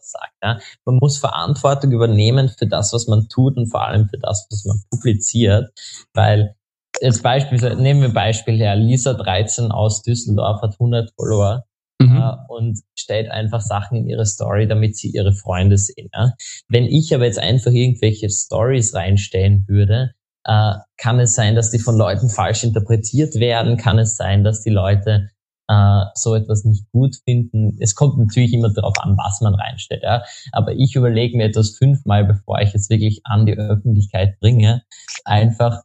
etwas 0.04 0.10
sagt. 0.10 0.34
Ja? 0.42 0.58
Man 0.84 0.96
muss 0.96 1.18
Verantwortung 1.18 1.92
übernehmen 1.92 2.48
für 2.48 2.66
das, 2.66 2.92
was 2.92 3.06
man 3.06 3.28
tut 3.28 3.56
und 3.56 3.66
vor 3.70 3.86
allem 3.86 4.08
für 4.08 4.18
das, 4.18 4.46
was 4.50 4.64
man 4.64 4.82
publiziert, 4.90 5.70
weil 6.12 6.54
jetzt 7.00 7.22
Beispiel, 7.22 7.76
nehmen 7.76 8.02
wir 8.02 8.12
Beispiel 8.12 8.56
her, 8.56 8.76
Lisa 8.76 9.14
13 9.14 9.70
aus 9.70 10.02
Düsseldorf 10.02 10.62
hat 10.62 10.74
100 10.74 11.12
Follower 11.16 11.64
mhm. 12.00 12.16
äh, 12.16 12.32
und 12.48 12.80
stellt 12.96 13.30
einfach 13.30 13.60
Sachen 13.60 13.96
in 13.98 14.08
ihre 14.08 14.26
Story, 14.26 14.68
damit 14.68 14.96
sie 14.96 15.10
ihre 15.10 15.32
Freunde 15.32 15.78
sehen. 15.78 16.10
Ja? 16.12 16.32
Wenn 16.68 16.84
ich 16.84 17.14
aber 17.14 17.24
jetzt 17.24 17.38
einfach 17.38 17.72
irgendwelche 17.72 18.30
Stories 18.30 18.94
reinstellen 18.94 19.64
würde, 19.66 20.12
äh, 20.44 20.74
kann 20.98 21.18
es 21.20 21.34
sein, 21.34 21.54
dass 21.54 21.70
die 21.70 21.78
von 21.78 21.96
Leuten 21.96 22.28
falsch 22.28 22.64
interpretiert 22.64 23.34
werden, 23.36 23.76
kann 23.76 23.98
es 23.98 24.16
sein, 24.16 24.44
dass 24.44 24.62
die 24.62 24.70
Leute 24.70 25.30
äh, 25.68 26.04
so 26.14 26.34
etwas 26.34 26.64
nicht 26.64 26.90
gut 26.92 27.16
finden. 27.24 27.76
Es 27.80 27.94
kommt 27.94 28.18
natürlich 28.18 28.52
immer 28.52 28.72
darauf 28.72 28.94
an, 29.00 29.16
was 29.16 29.40
man 29.40 29.54
reinstellt. 29.54 30.02
Ja? 30.02 30.22
Aber 30.52 30.72
ich 30.72 30.94
überlege 30.96 31.36
mir 31.36 31.44
etwas 31.44 31.76
fünfmal, 31.76 32.24
bevor 32.24 32.60
ich 32.60 32.74
es 32.74 32.90
wirklich 32.90 33.20
an 33.24 33.46
die 33.46 33.56
Öffentlichkeit 33.56 34.38
bringe, 34.40 34.82
einfach 35.24 35.82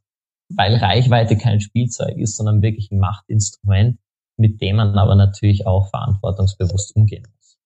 weil 0.55 0.75
Reichweite 0.75 1.37
kein 1.37 1.61
Spielzeug 1.61 2.17
ist, 2.17 2.35
sondern 2.35 2.63
wirklich 2.63 2.89
ein 2.91 2.97
Machtinstrument 2.97 3.99
mit 4.39 4.61
dem 4.61 4.77
man 4.77 4.97
aber 4.97 5.15
natürlich 5.15 5.67
auch 5.67 5.89
verantwortungsbewusst 5.89 6.95
umgehen 6.95 7.27
muss. 7.35 7.57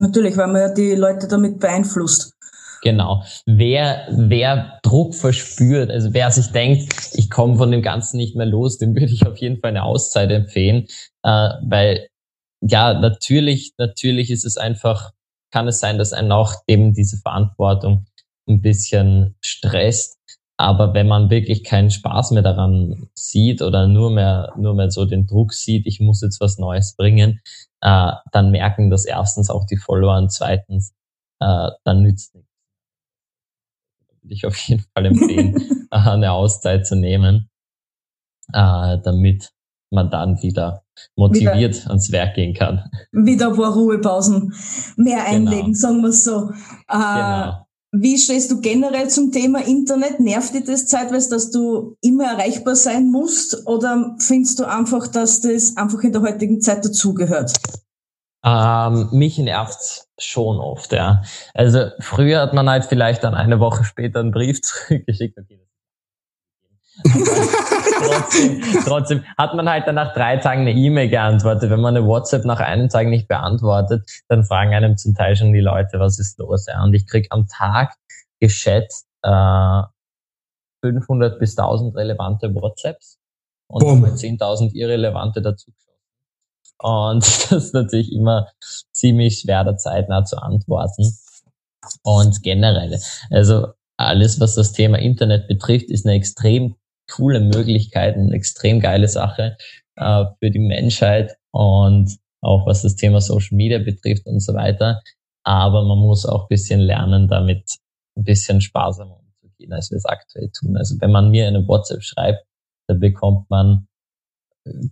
Natürlich, 0.00 0.36
weil 0.36 0.46
man 0.46 0.60
ja 0.60 0.72
die 0.72 0.94
Leute 0.94 1.26
damit 1.26 1.58
beeinflusst. 1.58 2.34
Genau. 2.82 3.24
Wer, 3.46 4.06
wer 4.10 4.78
Druck 4.82 5.14
verspürt, 5.14 5.90
also 5.90 6.14
wer 6.14 6.30
sich 6.30 6.52
denkt, 6.52 6.92
ich 7.14 7.30
komme 7.30 7.56
von 7.56 7.70
dem 7.70 7.82
Ganzen 7.82 8.18
nicht 8.18 8.36
mehr 8.36 8.46
los, 8.46 8.78
dem 8.78 8.94
würde 8.94 9.12
ich 9.12 9.26
auf 9.26 9.38
jeden 9.38 9.58
Fall 9.58 9.70
eine 9.70 9.82
Auszeit 9.82 10.30
empfehlen, 10.30 10.86
äh, 11.24 11.50
weil 11.62 12.08
ja, 12.60 12.94
natürlich, 12.94 13.72
natürlich 13.78 14.30
ist 14.30 14.44
es 14.44 14.56
einfach, 14.56 15.12
kann 15.52 15.68
es 15.68 15.80
sein, 15.80 15.98
dass 15.98 16.12
einen 16.12 16.32
auch 16.32 16.54
eben 16.66 16.92
diese 16.92 17.16
Verantwortung 17.18 18.06
ein 18.48 18.60
bisschen 18.60 19.36
stresst. 19.40 20.16
Aber 20.60 20.92
wenn 20.92 21.06
man 21.06 21.30
wirklich 21.30 21.62
keinen 21.62 21.90
Spaß 21.90 22.32
mehr 22.32 22.42
daran 22.42 23.08
sieht 23.14 23.62
oder 23.62 23.86
nur 23.86 24.10
mehr, 24.10 24.52
nur 24.56 24.74
mehr 24.74 24.90
so 24.90 25.04
den 25.04 25.26
Druck 25.26 25.52
sieht, 25.52 25.86
ich 25.86 26.00
muss 26.00 26.20
jetzt 26.20 26.40
was 26.40 26.58
Neues 26.58 26.96
bringen, 26.96 27.40
äh, 27.80 28.12
dann 28.32 28.50
merken 28.50 28.90
das 28.90 29.04
erstens 29.04 29.50
auch 29.50 29.66
die 29.66 29.76
Follower 29.76 30.18
und 30.18 30.32
zweitens, 30.32 30.92
äh, 31.40 31.68
dann 31.84 32.02
nützt 32.02 32.34
nichts. 32.34 32.47
Würde 34.28 34.34
ich 34.34 34.44
auf 34.44 34.56
jeden 34.56 34.84
Fall 34.94 35.06
empfehlen, 35.06 35.86
eine 35.90 36.32
Auszeit 36.32 36.86
zu 36.86 36.96
nehmen, 36.96 37.48
äh, 38.52 38.98
damit 39.02 39.52
man 39.90 40.10
dann 40.10 40.42
wieder 40.42 40.84
motiviert 41.16 41.76
wieder, 41.76 41.88
ans 41.88 42.12
Werk 42.12 42.34
gehen 42.34 42.52
kann. 42.52 42.90
Wieder 43.10 43.48
ein 43.48 43.56
paar 43.56 43.72
Ruhepausen 43.72 44.52
mehr 44.96 45.24
einlegen, 45.24 45.72
genau. 45.72 45.78
sagen 45.78 46.02
wir 46.02 46.12
so. 46.12 46.50
Äh, 46.88 46.98
genau. 46.98 47.66
Wie 47.92 48.18
stehst 48.18 48.50
du 48.50 48.60
generell 48.60 49.08
zum 49.08 49.32
Thema 49.32 49.66
Internet? 49.66 50.20
Nervt 50.20 50.52
dich 50.52 50.64
das 50.64 50.86
zeitweise, 50.86 51.30
dass 51.30 51.50
du 51.50 51.96
immer 52.02 52.24
erreichbar 52.24 52.76
sein 52.76 53.10
musst? 53.10 53.66
Oder 53.66 54.14
findest 54.18 54.58
du 54.58 54.64
einfach, 54.68 55.06
dass 55.06 55.40
das 55.40 55.74
einfach 55.78 56.00
in 56.00 56.12
der 56.12 56.20
heutigen 56.20 56.60
Zeit 56.60 56.84
dazugehört? 56.84 57.54
Ähm, 58.48 59.08
mich 59.12 59.36
nervt 59.38 60.06
schon 60.18 60.58
oft, 60.58 60.92
ja. 60.92 61.22
Also 61.52 61.90
früher 62.00 62.40
hat 62.40 62.54
man 62.54 62.68
halt 62.70 62.86
vielleicht 62.86 63.22
dann 63.24 63.34
eine 63.34 63.60
Woche 63.60 63.84
später 63.84 64.20
einen 64.20 64.30
Brief 64.30 64.60
zurückgeschickt. 64.62 65.38
Okay. 65.38 65.60
trotzdem, 67.04 68.62
trotzdem 68.84 69.24
hat 69.36 69.54
man 69.54 69.68
halt 69.68 69.86
dann 69.86 69.94
nach 69.94 70.14
drei 70.14 70.38
Tagen 70.38 70.62
eine 70.62 70.72
E-Mail 70.72 71.08
geantwortet. 71.08 71.70
Wenn 71.70 71.80
man 71.80 71.96
eine 71.96 72.06
WhatsApp 72.06 72.44
nach 72.44 72.58
einem 72.58 72.88
Tag 72.88 73.06
nicht 73.06 73.28
beantwortet, 73.28 74.08
dann 74.28 74.44
fragen 74.44 74.74
einem 74.74 74.96
zum 74.96 75.14
Teil 75.14 75.36
schon 75.36 75.52
die 75.52 75.60
Leute, 75.60 76.00
was 76.00 76.18
ist 76.18 76.38
los? 76.38 76.66
Ja? 76.66 76.82
Und 76.82 76.94
ich 76.94 77.06
krieg 77.06 77.28
am 77.30 77.46
Tag 77.46 77.94
geschätzt 78.40 79.06
äh, 79.22 79.82
500 80.82 81.38
bis 81.38 81.56
1000 81.56 81.94
relevante 81.94 82.52
WhatsApps 82.54 83.18
und 83.68 83.82
10.000 83.84 84.72
irrelevante 84.72 85.42
dazu. 85.42 85.70
Und 86.80 87.22
das 87.50 87.52
ist 87.52 87.74
natürlich 87.74 88.12
immer 88.12 88.48
ziemlich 88.92 89.40
schwer, 89.40 89.64
da 89.64 89.76
zeitnah 89.76 90.24
zu 90.24 90.36
antworten. 90.38 91.12
Und 92.02 92.42
generell, 92.42 92.98
also 93.30 93.68
alles, 93.96 94.40
was 94.40 94.54
das 94.54 94.72
Thema 94.72 94.98
Internet 94.98 95.48
betrifft, 95.48 95.90
ist 95.90 96.06
eine 96.06 96.14
extrem 96.14 96.76
coole 97.10 97.40
Möglichkeit, 97.40 98.14
eine 98.16 98.34
extrem 98.34 98.80
geile 98.80 99.08
Sache 99.08 99.56
äh, 99.96 100.24
für 100.38 100.50
die 100.50 100.58
Menschheit 100.58 101.36
und 101.52 102.16
auch 102.40 102.66
was 102.66 102.82
das 102.82 102.96
Thema 102.96 103.20
Social 103.20 103.56
Media 103.56 103.78
betrifft 103.78 104.26
und 104.26 104.40
so 104.40 104.54
weiter. 104.54 105.02
Aber 105.44 105.82
man 105.84 105.98
muss 105.98 106.26
auch 106.26 106.42
ein 106.42 106.48
bisschen 106.48 106.80
lernen, 106.80 107.28
damit 107.28 107.78
ein 108.16 108.24
bisschen 108.24 108.60
sparsamer 108.60 109.18
umzugehen, 109.18 109.72
als 109.72 109.90
wir 109.90 109.96
es 109.96 110.04
aktuell 110.04 110.50
tun. 110.50 110.76
Also 110.76 110.96
wenn 111.00 111.10
man 111.10 111.30
mir 111.30 111.48
eine 111.48 111.66
WhatsApp 111.66 112.02
schreibt, 112.02 112.44
dann 112.86 113.00
bekommt 113.00 113.48
man 113.50 113.87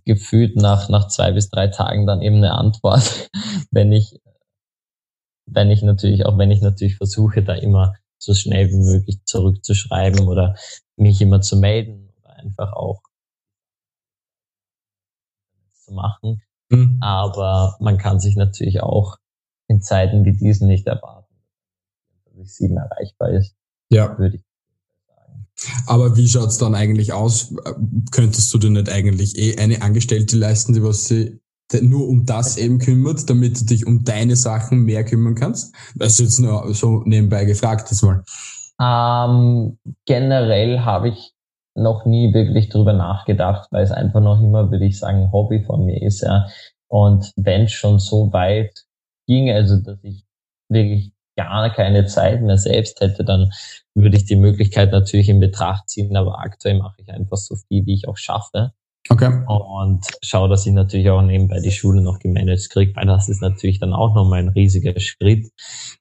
gefühlt 0.05 0.55
nach, 0.55 0.89
nach 0.89 1.07
zwei 1.07 1.31
bis 1.31 1.49
drei 1.49 1.67
Tagen 1.67 2.05
dann 2.05 2.21
eben 2.21 2.37
eine 2.37 2.53
Antwort, 2.53 3.29
wenn 3.71 3.91
ich, 3.91 4.19
wenn 5.45 5.71
ich 5.71 5.81
natürlich, 5.81 6.25
auch 6.25 6.37
wenn 6.37 6.51
ich 6.51 6.61
natürlich 6.61 6.97
versuche, 6.97 7.43
da 7.43 7.53
immer 7.53 7.93
so 8.19 8.33
schnell 8.33 8.69
wie 8.69 8.77
möglich 8.77 9.23
zurückzuschreiben 9.25 10.27
oder 10.27 10.55
mich 10.95 11.21
immer 11.21 11.41
zu 11.41 11.57
melden 11.57 12.09
oder 12.19 12.35
einfach 12.35 12.73
auch 12.73 13.01
zu 15.85 15.93
machen. 15.93 16.41
Mhm. 16.69 16.97
Aber 17.01 17.77
man 17.79 17.97
kann 17.97 18.19
sich 18.19 18.35
natürlich 18.35 18.81
auch 18.81 19.17
in 19.67 19.81
Zeiten 19.81 20.25
wie 20.25 20.35
diesen 20.35 20.67
nicht 20.67 20.87
erwarten, 20.87 21.33
dass 22.25 22.35
ich 22.37 22.53
sieben 22.55 22.77
erreichbar 22.77 23.29
ist. 23.29 23.55
Ja. 23.89 24.17
Würde 24.17 24.37
ich. 24.37 24.46
Aber 25.85 26.15
wie 26.15 26.27
schaut's 26.27 26.57
dann 26.57 26.75
eigentlich 26.75 27.13
aus? 27.13 27.53
Könntest 28.11 28.53
du 28.53 28.57
dir 28.57 28.69
nicht 28.69 28.89
eigentlich 28.89 29.37
eh 29.37 29.57
eine 29.57 29.81
Angestellte 29.81 30.37
leisten, 30.37 30.73
die 30.73 30.83
was 30.83 31.05
sie 31.05 31.39
nur 31.81 32.07
um 32.07 32.25
das 32.25 32.57
eben 32.57 32.79
kümmert, 32.79 33.29
damit 33.29 33.59
du 33.59 33.65
dich 33.65 33.85
um 33.85 34.03
deine 34.03 34.35
Sachen 34.35 34.83
mehr 34.83 35.03
kümmern 35.03 35.35
kannst? 35.35 35.75
Das 35.95 36.13
ist 36.13 36.19
jetzt 36.19 36.39
nur 36.39 36.73
so 36.73 37.01
nebenbei 37.05 37.45
gefragt 37.45 37.89
jetzt 37.91 38.03
mal. 38.03 38.23
Ähm, 38.79 39.77
generell 40.05 40.81
habe 40.81 41.09
ich 41.09 41.33
noch 41.75 42.05
nie 42.05 42.33
wirklich 42.33 42.69
drüber 42.69 42.93
nachgedacht, 42.93 43.67
weil 43.71 43.83
es 43.83 43.91
einfach 43.91 44.21
noch 44.21 44.41
immer, 44.41 44.71
würde 44.71 44.85
ich 44.85 44.99
sagen, 44.99 45.31
Hobby 45.31 45.63
von 45.63 45.85
mir 45.85 46.01
ist, 46.01 46.21
ja. 46.21 46.47
Und 46.87 47.33
wenn 47.35 47.67
schon 47.67 47.99
so 47.99 48.31
weit 48.33 48.85
ging, 49.27 49.51
also 49.51 49.77
dass 49.77 49.99
ich 50.03 50.25
wirklich 50.69 51.11
gar 51.37 51.69
keine 51.73 52.05
Zeit 52.07 52.41
mehr 52.41 52.57
selbst 52.57 52.99
hätte, 52.99 53.23
dann 53.23 53.51
würde 53.95 54.17
ich 54.17 54.25
die 54.25 54.35
Möglichkeit 54.35 54.91
natürlich 54.91 55.29
in 55.29 55.39
Betracht 55.39 55.89
ziehen, 55.89 56.17
aber 56.17 56.39
aktuell 56.39 56.77
mache 56.77 56.95
ich 56.97 57.09
einfach 57.09 57.37
so 57.37 57.55
viel, 57.55 57.85
wie 57.85 57.93
ich 57.93 58.07
auch 58.07 58.17
schaffe. 58.17 58.73
Okay. 59.09 59.43
Und 59.47 60.05
schaue, 60.21 60.49
dass 60.49 60.65
ich 60.65 60.73
natürlich 60.73 61.09
auch 61.09 61.21
nebenbei 61.21 61.61
die 61.61 61.71
Schule 61.71 62.01
noch 62.01 62.19
gemanagt 62.19 62.69
kriege, 62.69 62.93
weil 62.95 63.05
das 63.05 63.29
ist 63.29 63.41
natürlich 63.41 63.79
dann 63.79 63.93
auch 63.93 64.13
nochmal 64.13 64.39
ein 64.39 64.49
riesiger 64.49 64.99
Schritt. 64.99 65.47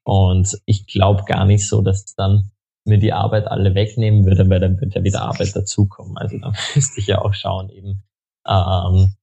Und 0.02 0.58
ich 0.64 0.86
glaube 0.86 1.22
gar 1.24 1.44
nicht 1.44 1.68
so, 1.68 1.82
dass 1.82 2.14
dann 2.16 2.50
mir 2.84 2.98
die 2.98 3.12
Arbeit 3.12 3.46
alle 3.46 3.74
wegnehmen 3.74 4.24
würde, 4.24 4.48
weil 4.48 4.60
dann 4.60 4.80
wird 4.80 4.94
ja 4.94 5.04
wieder 5.04 5.22
Arbeit 5.22 5.54
dazukommen. 5.54 6.16
Also 6.16 6.38
dann 6.38 6.56
müsste 6.74 7.00
ich 7.00 7.06
ja 7.06 7.20
auch 7.20 7.34
schauen, 7.34 7.68
eben, 7.70 8.02
ähm, 8.48 9.14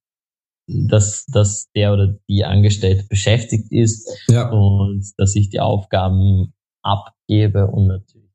dass, 0.68 1.26
dass 1.26 1.70
der 1.74 1.94
oder 1.94 2.16
die 2.30 2.46
Angestellte 2.46 3.06
beschäftigt 3.08 3.72
ist 3.72 4.10
ja. 4.28 4.50
und 4.50 5.04
dass 5.18 5.36
ich 5.36 5.50
die 5.50 5.60
Aufgaben 5.60 6.54
abgebe 6.82 7.68
und 7.68 7.88
natürlich, 7.88 8.32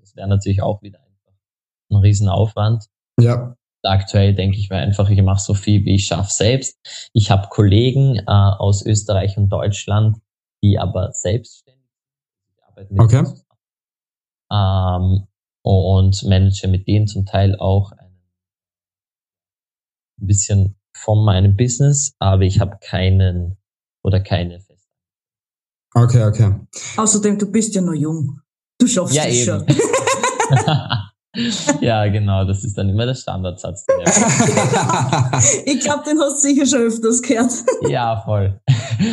das 0.00 0.14
wäre 0.14 0.28
natürlich 0.28 0.62
auch 0.62 0.82
wieder 0.82 1.00
einfach 1.00 1.32
ein 1.90 1.96
Riesenaufwand. 1.96 2.86
Ja. 3.20 3.54
Aktuell 3.82 4.34
denke 4.34 4.58
ich 4.58 4.70
mir 4.70 4.76
einfach, 4.76 5.08
ich 5.08 5.22
mache 5.22 5.40
so 5.40 5.54
viel, 5.54 5.84
wie 5.84 5.94
ich 5.94 6.06
schaffe 6.06 6.32
selbst. 6.32 6.76
Ich 7.12 7.30
habe 7.30 7.48
Kollegen 7.48 8.16
äh, 8.16 8.22
aus 8.26 8.84
Österreich 8.84 9.38
und 9.38 9.48
Deutschland, 9.48 10.18
die 10.62 10.78
aber 10.78 11.12
selbstständig 11.12 11.88
arbeiten. 12.66 13.00
Okay. 13.00 13.24
Ähm, 14.50 15.26
und 15.62 16.22
manage 16.24 16.66
mit 16.68 16.88
denen 16.88 17.06
zum 17.06 17.26
Teil 17.26 17.56
auch 17.56 17.92
ein 20.20 20.26
bisschen 20.26 20.76
von 20.96 21.24
meinem 21.24 21.56
Business, 21.56 22.14
aber 22.18 22.42
ich 22.42 22.60
habe 22.60 22.78
keinen 22.80 23.56
oder 24.02 24.20
keine. 24.20 24.60
Okay, 25.94 26.24
okay. 26.24 26.54
Außerdem, 26.96 27.38
du 27.38 27.50
bist 27.50 27.74
ja 27.74 27.80
noch 27.80 27.94
jung. 27.94 28.40
Du 28.78 28.86
schaffst 28.86 29.14
ja, 29.14 29.24
es 29.24 29.46
eben. 29.46 29.66
schon. 29.66 29.68
ja, 31.80 32.06
genau, 32.06 32.44
das 32.44 32.64
ist 32.64 32.76
dann 32.76 32.88
immer 32.88 33.06
der 33.06 33.14
Standardsatz. 33.14 33.86
ich 35.64 35.80
glaube, 35.80 36.04
den 36.04 36.20
hast 36.20 36.44
du 36.44 36.48
sicher 36.48 36.66
schon 36.66 36.86
öfters 36.86 37.22
gehört. 37.22 37.52
ja, 37.88 38.22
voll. 38.24 38.60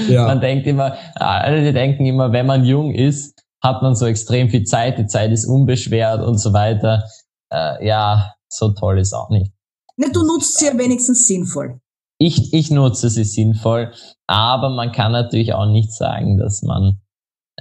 Ja. 0.07 0.25
Man 0.25 0.41
denkt 0.41 0.67
immer, 0.67 0.95
alle 1.15 1.73
denken 1.73 2.05
immer, 2.05 2.31
wenn 2.31 2.45
man 2.45 2.65
jung 2.65 2.93
ist, 2.93 3.43
hat 3.61 3.81
man 3.81 3.95
so 3.95 4.05
extrem 4.05 4.49
viel 4.49 4.63
Zeit, 4.63 4.97
die 4.97 5.07
Zeit 5.07 5.31
ist 5.31 5.45
unbeschwert 5.45 6.23
und 6.23 6.37
so 6.37 6.53
weiter. 6.53 7.03
Äh, 7.51 7.85
ja, 7.85 8.35
so 8.47 8.73
toll 8.73 8.99
ist 8.99 9.13
auch 9.13 9.29
nicht. 9.29 9.51
Ne, 9.97 10.11
du 10.11 10.23
nutzt 10.23 10.57
sie 10.57 10.65
ja 10.65 10.77
wenigstens 10.77 11.27
sinnvoll. 11.27 11.79
Ich, 12.17 12.53
ich 12.53 12.71
nutze 12.71 13.09
sie 13.09 13.23
sinnvoll, 13.23 13.93
aber 14.27 14.69
man 14.69 14.91
kann 14.91 15.11
natürlich 15.11 15.53
auch 15.53 15.65
nicht 15.65 15.91
sagen, 15.91 16.37
dass 16.37 16.61
man, 16.61 17.01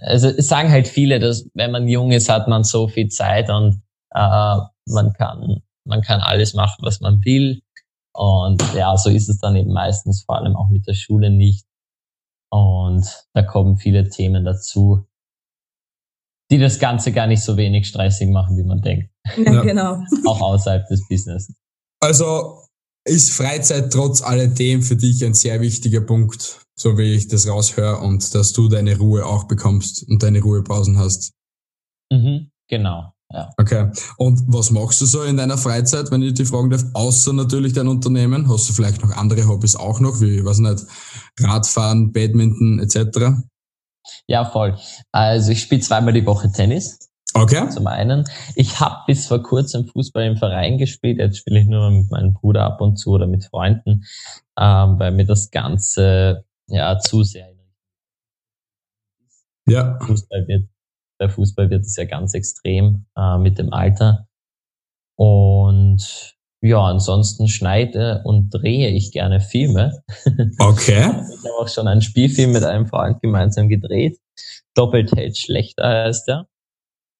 also 0.00 0.28
es 0.28 0.48
sagen 0.48 0.70
halt 0.70 0.86
viele, 0.86 1.18
dass 1.18 1.48
wenn 1.54 1.72
man 1.72 1.88
jung 1.88 2.12
ist, 2.12 2.28
hat 2.28 2.48
man 2.48 2.62
so 2.62 2.88
viel 2.88 3.08
Zeit 3.08 3.50
und 3.50 3.82
äh, 4.14 4.58
man 4.86 5.12
kann, 5.16 5.62
man 5.84 6.02
kann 6.02 6.20
alles 6.20 6.54
machen, 6.54 6.84
was 6.84 7.00
man 7.00 7.24
will. 7.24 7.62
Und 8.16 8.62
ja, 8.74 8.96
so 8.96 9.10
ist 9.10 9.28
es 9.28 9.38
dann 9.38 9.56
eben 9.56 9.72
meistens, 9.72 10.22
vor 10.24 10.36
allem 10.36 10.56
auch 10.56 10.70
mit 10.70 10.86
der 10.86 10.94
Schule 10.94 11.30
nicht. 11.30 11.66
Und 12.50 13.04
da 13.32 13.42
kommen 13.42 13.76
viele 13.76 14.08
Themen 14.08 14.44
dazu, 14.44 15.04
die 16.50 16.58
das 16.58 16.78
Ganze 16.78 17.10
gar 17.10 17.26
nicht 17.26 17.42
so 17.42 17.56
wenig 17.56 17.88
stressig 17.88 18.28
machen, 18.28 18.56
wie 18.56 18.62
man 18.62 18.80
denkt. 18.80 19.10
Ja, 19.36 19.62
genau. 19.62 20.04
auch 20.26 20.40
außerhalb 20.40 20.86
des 20.86 21.08
Business. 21.08 21.52
Also 22.04 22.62
ist 23.06 23.32
Freizeit 23.32 23.90
trotz 23.90 24.20
alledem 24.20 24.82
für 24.82 24.94
dich 24.94 25.24
ein 25.24 25.32
sehr 25.32 25.62
wichtiger 25.62 26.02
Punkt, 26.02 26.60
so 26.78 26.98
wie 26.98 27.14
ich 27.14 27.28
das 27.28 27.48
raushöre, 27.48 28.00
und 28.00 28.34
dass 28.34 28.52
du 28.52 28.68
deine 28.68 28.98
Ruhe 28.98 29.24
auch 29.24 29.44
bekommst 29.44 30.06
und 30.06 30.22
deine 30.22 30.42
Ruhepausen 30.42 30.98
hast. 30.98 31.32
Mhm, 32.12 32.50
genau. 32.68 33.10
Ja. 33.32 33.50
Okay. 33.56 33.90
Und 34.18 34.42
was 34.48 34.70
machst 34.70 35.00
du 35.00 35.06
so 35.06 35.22
in 35.22 35.38
deiner 35.38 35.56
Freizeit, 35.56 36.10
wenn 36.10 36.20
ich 36.20 36.34
dich 36.34 36.46
fragen 36.46 36.68
darf, 36.68 36.84
außer 36.92 37.32
natürlich 37.32 37.72
dein 37.72 37.88
Unternehmen? 37.88 38.50
Hast 38.50 38.68
du 38.68 38.74
vielleicht 38.74 39.02
noch 39.02 39.16
andere 39.16 39.48
Hobbys 39.48 39.74
auch 39.74 39.98
noch, 39.98 40.20
wie, 40.20 40.44
weiß 40.44 40.58
nicht, 40.58 40.84
Radfahren, 41.40 42.12
Badminton 42.12 42.80
etc.? 42.80 43.42
Ja, 44.28 44.44
voll. 44.44 44.78
Also 45.10 45.52
ich 45.52 45.62
spiele 45.62 45.80
zweimal 45.80 46.12
die 46.12 46.26
Woche 46.26 46.52
Tennis. 46.52 46.98
Okay. 47.34 47.68
Zum 47.68 47.86
einen. 47.86 48.24
Ich 48.54 48.80
habe 48.80 49.02
bis 49.06 49.26
vor 49.26 49.42
kurzem 49.42 49.86
Fußball 49.86 50.24
im 50.24 50.36
Verein 50.36 50.78
gespielt. 50.78 51.18
Jetzt 51.18 51.38
spiele 51.38 51.60
ich 51.60 51.66
nur 51.66 51.90
mit 51.90 52.10
meinem 52.10 52.32
Bruder 52.32 52.62
ab 52.64 52.80
und 52.80 52.96
zu 52.96 53.10
oder 53.10 53.26
mit 53.26 53.44
Freunden, 53.44 54.04
ähm, 54.58 54.98
weil 54.98 55.10
mir 55.10 55.26
das 55.26 55.50
Ganze 55.50 56.44
ja 56.68 56.98
zu 56.98 57.22
sehr 57.24 57.54
ja. 59.66 59.98
Fußball 60.00 60.46
wird 60.46 60.68
bei 61.18 61.28
Fußball 61.28 61.70
wird 61.70 61.84
es 61.84 61.96
ja 61.96 62.04
ganz 62.04 62.34
extrem 62.34 63.06
äh, 63.16 63.38
mit 63.38 63.58
dem 63.58 63.72
Alter. 63.72 64.26
Und 65.16 66.34
ja, 66.60 66.80
ansonsten 66.80 67.46
schneide 67.46 68.22
und 68.24 68.50
drehe 68.50 68.88
ich 68.88 69.12
gerne 69.12 69.40
Filme. 69.40 70.02
Okay. 70.58 71.02
ich 71.02 71.44
habe 71.44 71.54
auch 71.60 71.68
schon 71.68 71.86
einen 71.86 72.02
Spielfilm 72.02 72.52
mit 72.52 72.64
einem 72.64 72.86
Freund 72.86 73.20
gemeinsam 73.22 73.68
gedreht. 73.68 74.18
Doppelt 74.74 75.12
hält 75.14 75.38
schlechter 75.38 75.86
heißt 75.86 76.26
der. 76.26 76.48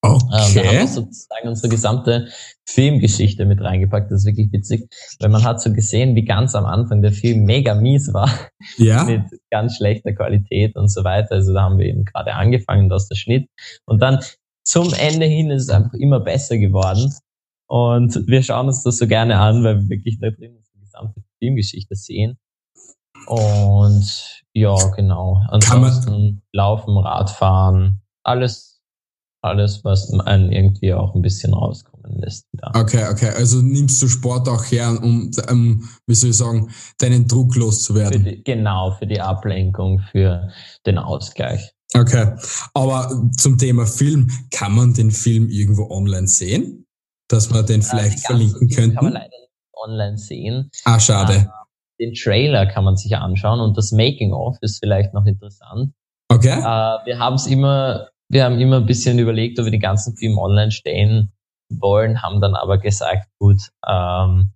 Okay. 0.04 0.24
Ähm, 0.32 0.54
da 0.54 0.64
haben 0.64 0.78
wir 0.78 0.86
sozusagen 0.86 1.48
unsere 1.48 1.68
gesamte 1.68 2.28
Filmgeschichte 2.66 3.46
mit 3.46 3.60
reingepackt. 3.60 4.10
Das 4.10 4.20
ist 4.20 4.26
wirklich 4.26 4.52
witzig, 4.52 4.88
weil 5.20 5.30
man 5.30 5.44
hat 5.44 5.62
so 5.62 5.72
gesehen, 5.72 6.14
wie 6.14 6.24
ganz 6.24 6.54
am 6.54 6.66
Anfang 6.66 7.00
der 7.00 7.12
Film 7.12 7.44
mega 7.44 7.74
mies 7.74 8.12
war. 8.12 8.30
Ja. 8.78 9.04
mit 9.04 9.22
ganz 9.50 9.76
schlechter 9.76 10.14
Qualität 10.14 10.74
und 10.74 10.88
so 10.88 11.04
weiter. 11.04 11.32
Also 11.32 11.52
da 11.52 11.62
haben 11.62 11.78
wir 11.78 11.86
eben 11.86 12.04
gerade 12.04 12.34
angefangen, 12.34 12.90
aus 12.90 13.08
der 13.08 13.14
Schnitt. 13.14 13.48
Und 13.84 14.00
dann 14.00 14.20
zum 14.64 14.92
Ende 14.94 15.26
hin 15.26 15.50
ist 15.50 15.64
es 15.64 15.68
einfach 15.68 15.92
immer 15.92 16.20
besser 16.20 16.56
geworden. 16.56 17.14
Und 17.66 18.26
wir 18.26 18.42
schauen 18.42 18.68
uns 18.68 18.82
das 18.82 18.96
so 18.96 19.06
gerne 19.06 19.38
an, 19.38 19.62
weil 19.62 19.82
wir 19.82 19.88
wirklich 19.90 20.18
da 20.18 20.30
drin 20.30 20.56
die 20.74 20.80
gesamte 20.80 21.22
Filmgeschichte 21.38 21.94
sehen. 21.94 22.38
Und 23.26 24.42
ja, 24.52 24.74
genau. 24.96 25.42
Ansonsten 25.48 26.42
laufen, 26.52 26.96
Radfahren, 26.96 28.00
alles 28.22 28.73
alles, 29.44 29.84
was 29.84 30.10
einen 30.10 30.50
irgendwie 30.50 30.94
auch 30.94 31.14
ein 31.14 31.22
bisschen 31.22 31.52
rauskommen 31.52 32.20
lässt. 32.20 32.46
Wieder. 32.52 32.72
Okay, 32.74 33.04
okay. 33.10 33.30
Also 33.36 33.60
nimmst 33.60 34.02
du 34.02 34.08
Sport 34.08 34.48
auch 34.48 34.64
her, 34.64 34.98
um, 35.02 35.30
um 35.50 35.88
wie 36.06 36.14
soll 36.14 36.30
ich 36.30 36.36
sagen, 36.36 36.70
deinen 36.98 37.28
Druck 37.28 37.54
loszuwerden. 37.56 38.22
Für 38.22 38.30
die, 38.30 38.44
genau, 38.44 38.92
für 38.98 39.06
die 39.06 39.20
Ablenkung, 39.20 40.00
für 40.10 40.48
den 40.86 40.98
Ausgleich. 40.98 41.72
Okay. 41.94 42.32
Aber 42.72 43.22
zum 43.36 43.58
Thema 43.58 43.86
Film, 43.86 44.30
kann 44.50 44.74
man 44.74 44.94
den 44.94 45.10
Film 45.10 45.48
irgendwo 45.48 45.90
online 45.90 46.26
sehen? 46.26 46.86
Dass 47.28 47.52
wir 47.52 47.62
den 47.62 47.82
vielleicht 47.82 48.20
ja, 48.20 48.26
verlinken 48.26 48.68
könnten? 48.68 48.96
Kann 48.96 49.04
man 49.04 49.12
leider 49.14 49.28
nicht 49.28 49.50
online 49.74 50.18
sehen. 50.18 50.70
Ah, 50.84 50.98
schade. 50.98 51.46
Uh, 51.46 51.64
den 52.00 52.14
Trailer 52.14 52.66
kann 52.66 52.84
man 52.84 52.96
sich 52.96 53.16
anschauen 53.16 53.60
und 53.60 53.76
das 53.76 53.92
Making-of 53.92 54.56
ist 54.60 54.78
vielleicht 54.80 55.14
noch 55.14 55.26
interessant. 55.26 55.92
Okay. 56.28 56.58
Uh, 56.58 57.04
wir 57.06 57.18
haben 57.18 57.34
es 57.34 57.46
immer 57.46 58.08
wir 58.28 58.44
haben 58.44 58.58
immer 58.58 58.76
ein 58.76 58.86
bisschen 58.86 59.18
überlegt, 59.18 59.58
ob 59.58 59.66
wir 59.66 59.72
die 59.72 59.78
ganzen 59.78 60.16
Filme 60.16 60.40
online 60.40 60.70
stellen 60.70 61.32
wollen, 61.70 62.22
haben 62.22 62.40
dann 62.40 62.54
aber 62.54 62.78
gesagt, 62.78 63.28
gut, 63.38 63.70
ähm, 63.86 64.52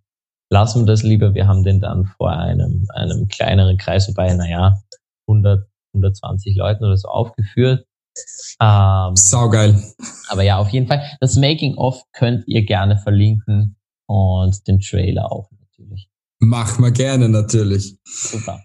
lassen 0.50 0.82
wir 0.82 0.86
das 0.86 1.02
lieber. 1.02 1.34
Wir 1.34 1.46
haben 1.46 1.62
den 1.62 1.80
dann 1.80 2.04
vor 2.04 2.30
einem, 2.30 2.86
einem 2.94 3.28
kleineren 3.28 3.76
Kreis, 3.78 4.08
wobei, 4.08 4.32
naja, 4.34 4.78
100, 5.26 5.68
120 5.94 6.56
Leuten 6.56 6.84
oder 6.84 6.96
so 6.96 7.08
aufgeführt. 7.08 7.86
Ähm, 8.60 9.14
Saugeil. 9.14 9.80
Aber 10.28 10.42
ja, 10.42 10.58
auf 10.58 10.70
jeden 10.70 10.88
Fall. 10.88 11.02
Das 11.20 11.36
Making-of 11.36 12.02
könnt 12.12 12.46
ihr 12.48 12.64
gerne 12.64 12.98
verlinken 12.98 13.76
und 14.06 14.66
den 14.66 14.80
Trailer 14.80 15.30
auch 15.30 15.50
natürlich. 15.52 16.10
Machen 16.40 16.84
wir 16.84 16.90
gerne 16.90 17.28
natürlich. 17.28 17.98
Super. 18.04 18.64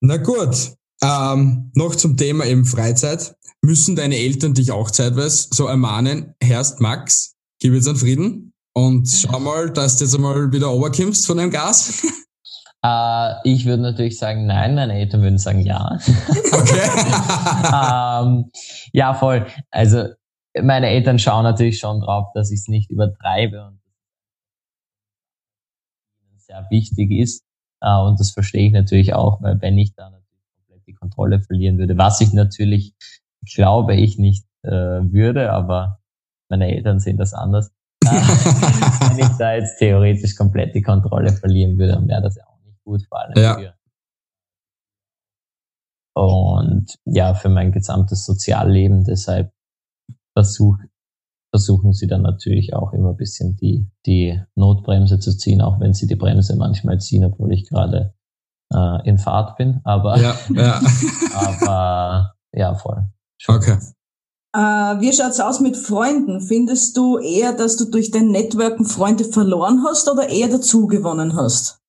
Na 0.00 0.16
gut, 0.16 0.76
ähm, 1.02 1.70
noch 1.74 1.94
zum 1.94 2.16
Thema 2.16 2.44
eben 2.46 2.64
Freizeit. 2.64 3.36
Müssen 3.68 3.96
deine 3.96 4.16
Eltern 4.16 4.54
dich 4.54 4.72
auch 4.72 4.90
zeitweise 4.90 5.48
so 5.50 5.66
ermahnen, 5.66 6.34
Herrst 6.42 6.80
Max, 6.80 7.36
gib 7.60 7.74
jetzt 7.74 7.86
einen 7.86 7.98
Frieden 7.98 8.54
und 8.72 9.06
schau 9.06 9.38
mal, 9.40 9.70
dass 9.70 9.98
du 9.98 10.06
jetzt 10.06 10.14
einmal 10.14 10.50
wieder 10.50 10.68
runterkommst 10.68 11.26
von 11.26 11.36
dem 11.36 11.50
Gas? 11.50 12.02
Uh, 12.82 13.34
ich 13.44 13.66
würde 13.66 13.82
natürlich 13.82 14.16
sagen, 14.16 14.46
nein, 14.46 14.74
meine 14.74 14.94
Eltern 14.94 15.20
würden 15.20 15.36
sagen 15.36 15.60
ja. 15.60 15.98
Okay. 16.50 16.88
ähm, 18.40 18.50
ja, 18.94 19.12
voll. 19.12 19.46
Also 19.70 20.14
meine 20.62 20.86
Eltern 20.86 21.18
schauen 21.18 21.44
natürlich 21.44 21.78
schon 21.78 22.00
drauf, 22.00 22.28
dass 22.32 22.50
ich 22.50 22.60
es 22.60 22.68
nicht 22.68 22.90
übertreibe 22.90 23.66
und 23.66 23.80
sehr 26.38 26.66
wichtig 26.70 27.10
ist. 27.10 27.44
Uh, 27.84 28.08
und 28.08 28.18
das 28.18 28.30
verstehe 28.30 28.68
ich 28.68 28.72
natürlich 28.72 29.12
auch, 29.12 29.42
weil 29.42 29.60
wenn 29.60 29.76
ich 29.76 29.92
da 29.92 30.08
natürlich 30.08 30.46
komplett 30.56 30.86
die 30.86 30.94
Kontrolle 30.94 31.42
verlieren 31.42 31.76
würde, 31.76 31.98
was 31.98 32.22
ich 32.22 32.32
natürlich 32.32 32.94
glaube 33.44 33.94
ich 33.94 34.18
nicht 34.18 34.46
äh, 34.62 34.70
würde, 34.70 35.52
aber 35.52 36.00
meine 36.50 36.74
Eltern 36.74 37.00
sehen 37.00 37.16
das 37.16 37.34
anders. 37.34 37.72
Wenn 38.00 39.18
ich 39.18 39.36
da 39.38 39.54
jetzt 39.54 39.78
theoretisch 39.78 40.34
komplett 40.36 40.74
die 40.74 40.82
Kontrolle 40.82 41.32
verlieren 41.32 41.78
würde, 41.78 41.92
dann 41.92 42.08
wäre 42.08 42.22
das 42.22 42.36
ja 42.36 42.44
auch 42.46 42.60
nicht 42.64 42.82
gut, 42.84 43.02
vor 43.08 43.20
allem 43.20 43.36
ja. 43.36 43.58
für. 43.58 43.74
Und 46.14 46.98
ja, 47.04 47.34
für 47.34 47.48
mein 47.48 47.70
gesamtes 47.70 48.24
Sozialleben, 48.24 49.04
deshalb 49.04 49.52
versuch, 50.36 50.76
versuchen 51.50 51.92
sie 51.92 52.06
dann 52.06 52.22
natürlich 52.22 52.74
auch 52.74 52.92
immer 52.92 53.10
ein 53.10 53.16
bisschen 53.16 53.56
die, 53.56 53.88
die 54.04 54.40
Notbremse 54.56 55.20
zu 55.20 55.36
ziehen, 55.36 55.60
auch 55.60 55.78
wenn 55.80 55.94
sie 55.94 56.06
die 56.06 56.16
Bremse 56.16 56.56
manchmal 56.56 56.98
ziehen, 56.98 57.24
obwohl 57.24 57.52
ich 57.52 57.68
gerade 57.68 58.14
äh, 58.72 59.08
in 59.08 59.18
Fahrt 59.18 59.56
bin. 59.56 59.80
Aber, 59.84 60.18
ja, 60.18 60.34
ja. 60.54 60.80
aber 61.34 62.34
ja, 62.52 62.74
voll. 62.74 63.06
Okay. 63.46 63.78
Äh, 64.54 64.58
wie 65.00 65.12
schaut's 65.12 65.40
aus 65.40 65.60
mit 65.60 65.76
Freunden? 65.76 66.40
Findest 66.40 66.96
du 66.96 67.18
eher, 67.18 67.52
dass 67.52 67.76
du 67.76 67.84
durch 67.84 68.10
dein 68.10 68.28
Networken 68.28 68.86
Freunde 68.86 69.24
verloren 69.24 69.84
hast 69.86 70.10
oder 70.10 70.28
eher 70.28 70.48
dazugewonnen 70.48 71.36
hast? 71.36 71.80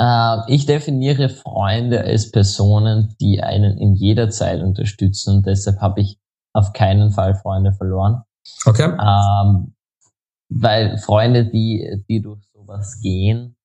Äh, 0.00 0.36
ich 0.46 0.66
definiere 0.66 1.28
Freunde 1.28 2.00
als 2.00 2.30
Personen, 2.30 3.16
die 3.20 3.42
einen 3.42 3.76
in 3.76 3.94
jeder 3.94 4.30
Zeit 4.30 4.62
unterstützen. 4.62 5.42
deshalb 5.42 5.80
habe 5.80 6.00
ich 6.00 6.18
auf 6.54 6.72
keinen 6.72 7.10
Fall 7.10 7.34
Freunde 7.34 7.72
verloren. 7.72 8.22
Okay. 8.64 8.84
Ähm, 8.84 9.74
weil 10.48 10.96
Freunde, 10.98 11.44
die, 11.44 12.04
die 12.08 12.22
durch 12.22 12.40
sowas 12.54 13.00
gehen, 13.02 13.57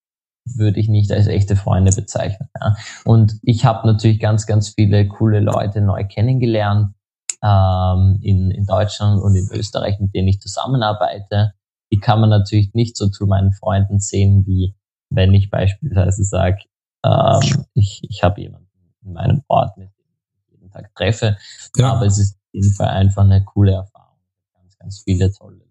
würde 0.45 0.79
ich 0.79 0.89
nicht 0.89 1.11
als 1.11 1.27
echte 1.27 1.55
Freunde 1.55 1.91
bezeichnen. 1.91 2.49
Ja. 2.59 2.75
Und 3.05 3.39
ich 3.43 3.65
habe 3.65 3.87
natürlich 3.87 4.19
ganz, 4.19 4.45
ganz 4.45 4.69
viele 4.69 5.07
coole 5.07 5.39
Leute 5.39 5.81
neu 5.81 6.05
kennengelernt 6.05 6.93
ähm, 7.41 8.19
in, 8.21 8.51
in 8.51 8.65
Deutschland 8.65 9.21
und 9.21 9.35
in 9.35 9.47
Österreich, 9.51 9.99
mit 9.99 10.13
denen 10.13 10.27
ich 10.27 10.39
zusammenarbeite. 10.39 11.53
Die 11.91 11.99
kann 11.99 12.19
man 12.19 12.29
natürlich 12.29 12.73
nicht 12.73 12.97
so 12.97 13.09
zu 13.09 13.25
meinen 13.25 13.53
Freunden 13.53 13.99
sehen, 13.99 14.45
wie 14.45 14.75
wenn 15.09 15.33
ich 15.33 15.49
beispielsweise 15.49 16.23
sage, 16.23 16.63
ähm, 17.05 17.65
ich, 17.73 18.01
ich 18.09 18.23
habe 18.23 18.41
jemanden 18.41 18.67
in 19.03 19.13
meinem 19.13 19.43
Ort, 19.47 19.77
mit 19.77 19.89
dem 19.89 20.05
ich 20.15 20.51
jeden 20.51 20.71
Tag 20.71 20.93
treffe. 20.95 21.37
Ja. 21.77 21.93
Aber 21.93 22.05
es 22.05 22.17
ist 22.17 22.35
auf 22.35 22.53
jeden 22.53 22.73
Fall 22.73 22.87
einfach 22.87 23.23
eine 23.23 23.43
coole 23.43 23.73
Erfahrung. 23.73 24.17
Ganz, 24.55 24.77
ganz 24.77 25.01
viele 25.03 25.31
tolle 25.31 25.57
Leute 25.57 25.69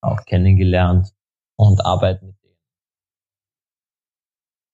auch 0.00 0.24
kennengelernt 0.24 1.12
und 1.56 1.84
arbeite 1.84 2.24
mit 2.24 2.39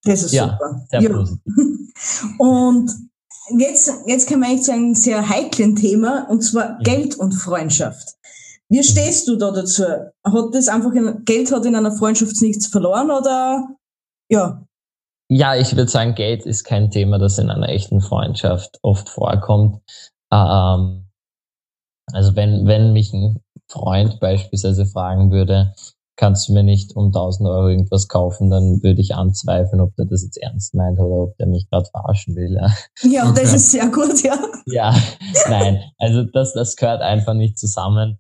das 0.07 0.23
ist 0.23 0.33
ja, 0.33 0.51
super. 0.51 0.87
Sehr 0.91 1.03
ja. 1.03 1.11
positiv. 1.11 1.43
Und 2.39 2.91
jetzt, 3.59 3.93
jetzt 4.07 4.29
kommen 4.29 4.43
wir 4.43 4.49
eigentlich 4.49 4.63
zu 4.63 4.73
einem 4.73 4.95
sehr 4.95 5.29
heiklen 5.29 5.77
Thema, 5.77 6.27
und 6.29 6.43
zwar 6.43 6.75
mhm. 6.75 6.83
Geld 6.83 7.17
und 7.17 7.33
Freundschaft. 7.33 8.15
Wie 8.69 8.83
stehst 8.83 9.29
du 9.29 9.37
da 9.37 9.53
dazu? 9.53 9.85
Hat 9.85 10.55
das 10.55 10.69
einfach 10.69 10.93
in, 10.93 11.25
Geld 11.25 11.53
hat 11.53 11.65
in 11.65 11.77
einer 11.77 11.93
Freundschaft 11.93 12.41
nichts 12.41 12.67
verloren 12.67 13.11
oder 13.11 13.69
ja? 14.29 14.63
Ja, 15.29 15.55
ich 15.57 15.77
würde 15.77 15.91
sagen, 15.91 16.15
Geld 16.15 16.47
ist 16.47 16.65
kein 16.65 16.91
Thema, 16.91 17.19
das 17.19 17.39
in 17.39 17.51
einer 17.51 17.69
echten 17.69 18.01
Freundschaft 18.01 18.79
oft 18.83 19.09
vorkommt. 19.09 19.81
Ähm, 20.33 21.07
also 22.13 22.37
wenn, 22.37 22.67
wenn 22.67 22.93
mich 22.93 23.13
ein 23.13 23.41
Freund 23.69 24.21
beispielsweise 24.21 24.87
fragen 24.87 25.31
würde, 25.31 25.75
kannst 26.17 26.49
du 26.49 26.55
mir 26.55 26.63
nicht 26.63 26.97
um 26.97 27.07
1000 27.07 27.49
Euro 27.49 27.69
irgendwas 27.69 28.09
kaufen, 28.09 28.51
dann 28.51 28.83
würde 28.83 29.01
ich 29.01 29.15
anzweifeln, 29.15 29.81
ob 29.81 29.95
der 29.97 30.07
das 30.07 30.23
jetzt 30.23 30.39
ernst 30.39 30.75
meint 30.75 30.99
oder 30.99 31.25
ob 31.25 31.37
der 31.37 31.47
mich 31.47 31.69
gerade 31.71 31.89
verarschen 31.91 32.35
will. 32.37 32.55
Ja, 32.55 32.73
ja 33.03 33.31
okay. 33.31 33.43
das 33.43 33.53
ist 33.55 33.71
sehr 33.71 33.89
gut, 33.89 34.23
ja. 34.23 34.39
Ja, 34.67 34.95
nein, 35.49 35.83
also 35.99 36.25
das, 36.25 36.55
das 36.55 36.77
gehört 36.77 37.03
einfach 37.03 37.35
nicht 37.35 37.59
zusammen 37.59 38.19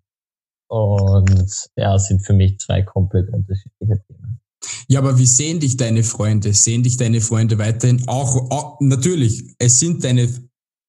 und 0.69 1.69
ja, 1.77 1.99
sind 1.99 2.25
für 2.25 2.35
mich 2.35 2.59
zwei 2.59 2.83
komplett 2.83 3.33
unterschiedliche 3.33 4.03
Themen. 4.07 4.41
Ja, 4.89 5.01
aber 5.01 5.19
wie 5.19 5.27
sehen 5.27 5.61
dich 5.61 5.77
deine 5.77 6.03
Freunde? 6.03 6.53
Sehen 6.53 6.83
dich 6.83 6.97
deine 6.97 7.21
Freunde 7.21 7.59
weiterhin? 7.59 8.07
Auch, 8.09 8.51
auch 8.51 8.81
natürlich, 8.81 9.55
es 9.59 9.79
sind 9.79 10.05
deine 10.05 10.29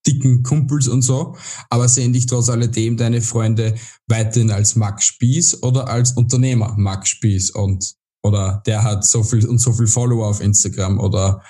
dicken 0.07 0.41
Kumpels 0.43 0.87
und 0.87 1.01
so, 1.01 1.35
aber 1.69 1.87
sehen 1.87 2.13
dich 2.13 2.25
trotz 2.25 2.49
alledem 2.49 2.97
deine 2.97 3.21
Freunde 3.21 3.75
weiterhin 4.07 4.51
als 4.51 4.75
Max 4.75 5.05
Spieß 5.05 5.63
oder 5.63 5.89
als 5.89 6.13
Unternehmer 6.13 6.73
Max 6.77 7.09
Spieß 7.09 7.51
und 7.51 7.93
oder 8.23 8.63
der 8.65 8.83
hat 8.83 9.05
so 9.05 9.23
viel 9.23 9.45
und 9.47 9.59
so 9.59 9.71
viel 9.71 9.87
Follower 9.87 10.27
auf 10.27 10.41
Instagram 10.41 10.99
oder 10.99 11.41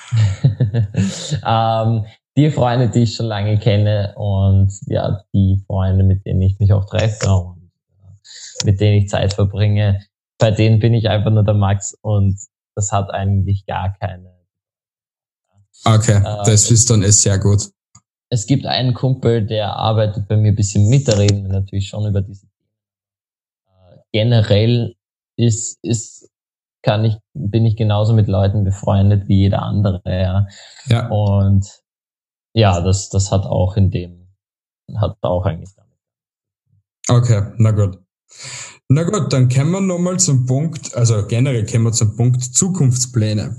ähm, 1.45 2.05
die 2.35 2.51
Freunde, 2.51 2.89
die 2.89 3.03
ich 3.03 3.15
schon 3.15 3.27
lange 3.27 3.57
kenne 3.57 4.13
und 4.15 4.71
ja, 4.85 5.23
die 5.33 5.63
Freunde, 5.65 6.03
mit 6.03 6.25
denen 6.25 6.41
ich 6.41 6.59
mich 6.59 6.73
auch 6.73 6.85
treffe 6.85 7.31
und 7.31 7.71
äh, 7.99 8.65
mit 8.65 8.79
denen 8.79 9.01
ich 9.01 9.09
Zeit 9.09 9.33
verbringe, 9.33 10.01
bei 10.37 10.51
denen 10.51 10.79
bin 10.79 10.93
ich 10.93 11.09
einfach 11.09 11.31
nur 11.31 11.43
der 11.43 11.55
Max 11.55 11.97
und 12.01 12.37
das 12.75 12.91
hat 12.91 13.11
eigentlich 13.11 13.65
gar 13.65 13.97
keine. 13.97 14.35
Okay, 15.83 16.17
äh, 16.17 16.45
das 16.45 16.69
ist 16.69 16.89
dann 16.89 17.01
ist 17.01 17.21
sehr 17.21 17.39
gut 17.39 17.71
es 18.29 18.45
gibt 18.45 18.65
einen 18.65 18.93
Kumpel, 18.93 19.45
der 19.45 19.75
arbeitet 19.75 20.27
bei 20.27 20.37
mir 20.37 20.51
ein 20.51 20.55
bisschen 20.55 20.89
mit, 20.89 21.07
da 21.07 21.13
reden 21.13 21.43
wir 21.43 21.51
natürlich 21.51 21.87
schon 21.87 22.07
über 22.07 22.21
diese 22.21 22.47
Themen. 22.47 22.69
Äh, 23.67 23.97
generell 24.11 24.95
ist, 25.37 25.79
ist, 25.83 26.29
kann 26.81 27.05
ich, 27.05 27.17
bin 27.33 27.65
ich 27.65 27.77
genauso 27.77 28.13
mit 28.13 28.27
Leuten 28.27 28.63
befreundet 28.63 29.27
wie 29.27 29.37
jeder 29.37 29.61
andere, 29.61 30.01
ja. 30.05 30.47
ja. 30.87 31.07
Und 31.09 31.67
ja, 32.53 32.81
das, 32.81 33.09
das 33.09 33.31
hat 33.31 33.45
auch 33.45 33.77
in 33.77 33.91
dem, 33.91 34.27
hat 34.95 35.17
auch 35.21 35.45
eigentlich 35.45 35.73
damit. 35.75 35.97
Okay, 37.09 37.53
na 37.57 37.71
gut. 37.71 37.99
Na 38.89 39.03
gut, 39.03 39.33
dann 39.33 39.49
kommen 39.49 39.71
wir 39.71 39.81
nochmal 39.81 40.17
zum 40.17 40.45
Punkt, 40.45 40.95
also 40.95 41.25
generell 41.27 41.65
kommen 41.65 41.85
wir 41.85 41.91
zum 41.91 42.15
Punkt 42.15 42.41
Zukunftspläne. 42.41 43.57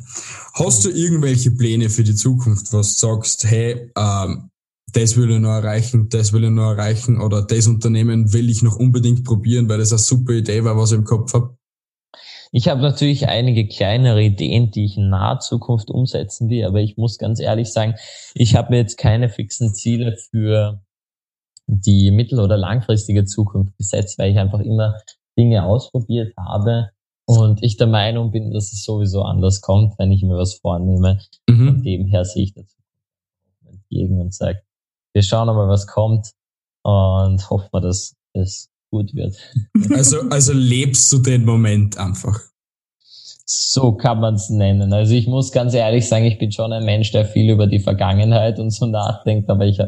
Hast 0.55 0.85
du 0.85 0.91
irgendwelche 0.91 1.51
Pläne 1.51 1.91
für 1.91 2.03
die 2.03 2.15
Zukunft, 2.15 2.73
was 2.73 2.97
du 2.97 3.07
sagst, 3.07 3.45
hey, 3.45 3.93
ähm, 3.97 4.51
das 4.93 5.17
will 5.17 5.31
ich 5.31 5.39
noch 5.39 5.51
erreichen, 5.51 6.09
das 6.09 6.33
will 6.33 6.45
ich 6.45 6.51
noch 6.51 6.71
erreichen 6.71 7.21
oder 7.21 7.43
das 7.43 7.67
Unternehmen 7.67 8.33
will 8.33 8.49
ich 8.49 8.63
noch 8.63 8.77
unbedingt 8.77 9.25
probieren, 9.25 9.69
weil 9.69 9.79
das 9.79 9.93
eine 9.93 9.99
super 9.99 10.33
Idee 10.33 10.65
war, 10.65 10.77
was 10.77 10.93
ich 10.93 10.99
im 10.99 11.05
Kopf 11.05 11.35
habe? 11.35 11.57
Ich 12.51 12.69
habe 12.69 12.81
natürlich 12.81 13.29
einige 13.29 13.69
kleinere 13.69 14.23
Ideen, 14.23 14.71
die 14.71 14.87
ich 14.87 14.97
in 14.97 15.11
naher 15.11 15.41
Zukunft 15.41 15.91
umsetzen 15.91 16.49
will, 16.49 16.65
aber 16.65 16.81
ich 16.81 16.97
muss 16.97 17.19
ganz 17.19 17.41
ehrlich 17.41 17.71
sagen, 17.71 17.95
ich 18.35 18.57
habe 18.57 18.71
mir 18.71 18.79
jetzt 18.79 18.97
keine 18.97 19.29
fixen 19.29 19.75
Ziele 19.75 20.17
für 20.31 20.81
die 21.67 22.11
mittel- 22.11 22.41
oder 22.41 22.57
langfristige 22.57 23.27
Zukunft 23.27 23.77
gesetzt, 23.77 24.19
weil 24.19 24.33
ich 24.33 24.39
einfach 24.39 24.61
immer 24.61 24.95
Dinge 25.37 25.65
ausprobiert 25.65 26.35
habe 26.39 26.91
und 27.27 27.63
ich 27.63 27.77
der 27.77 27.87
Meinung 27.87 28.31
bin, 28.31 28.53
dass 28.53 28.73
es 28.73 28.83
sowieso 28.83 29.23
anders 29.23 29.61
kommt, 29.61 29.99
wenn 29.99 30.11
ich 30.11 30.23
mir 30.23 30.37
was 30.37 30.55
vornehme. 30.55 31.21
Mhm. 31.47 31.67
Von 31.67 31.83
dem 31.83 32.07
her 32.07 32.25
sehe 32.25 32.45
ich 32.45 32.55
dazu 32.55 32.77
entgegen 33.67 34.21
und 34.21 34.33
sage, 34.33 34.63
wir 35.15 35.23
schauen 35.23 35.47
mal, 35.47 35.69
was 35.69 35.87
kommt 35.87 36.33
und 36.85 37.51
hoffen 37.51 37.69
wir, 37.73 37.81
dass 37.81 38.15
es 38.35 38.69
gut 38.91 39.15
wird. 39.15 39.37
Also, 39.95 40.21
also 40.31 40.53
lebst 40.53 41.11
du 41.13 41.19
den 41.19 41.45
Moment 41.45 41.99
einfach. 41.99 42.41
So 43.45 43.93
kann 43.93 44.21
man 44.21 44.35
es 44.35 44.51
nennen. 44.51 44.93
Also 44.93 45.15
ich 45.15 45.27
muss 45.27 45.53
ganz 45.53 45.73
ehrlich 45.73 46.07
sagen, 46.07 46.27
ich 46.27 46.39
bin 46.39 46.53
schon 46.53 46.73
ein 46.73 46.85
Mensch, 46.85 47.13
der 47.13 47.25
viel 47.25 47.51
über 47.51 47.67
die 47.67 47.79
Vergangenheit 47.79 48.59
und 48.59 48.71
so 48.71 48.87
nachdenkt, 48.87 49.49
aber 49.49 49.65
ich, 49.65 49.81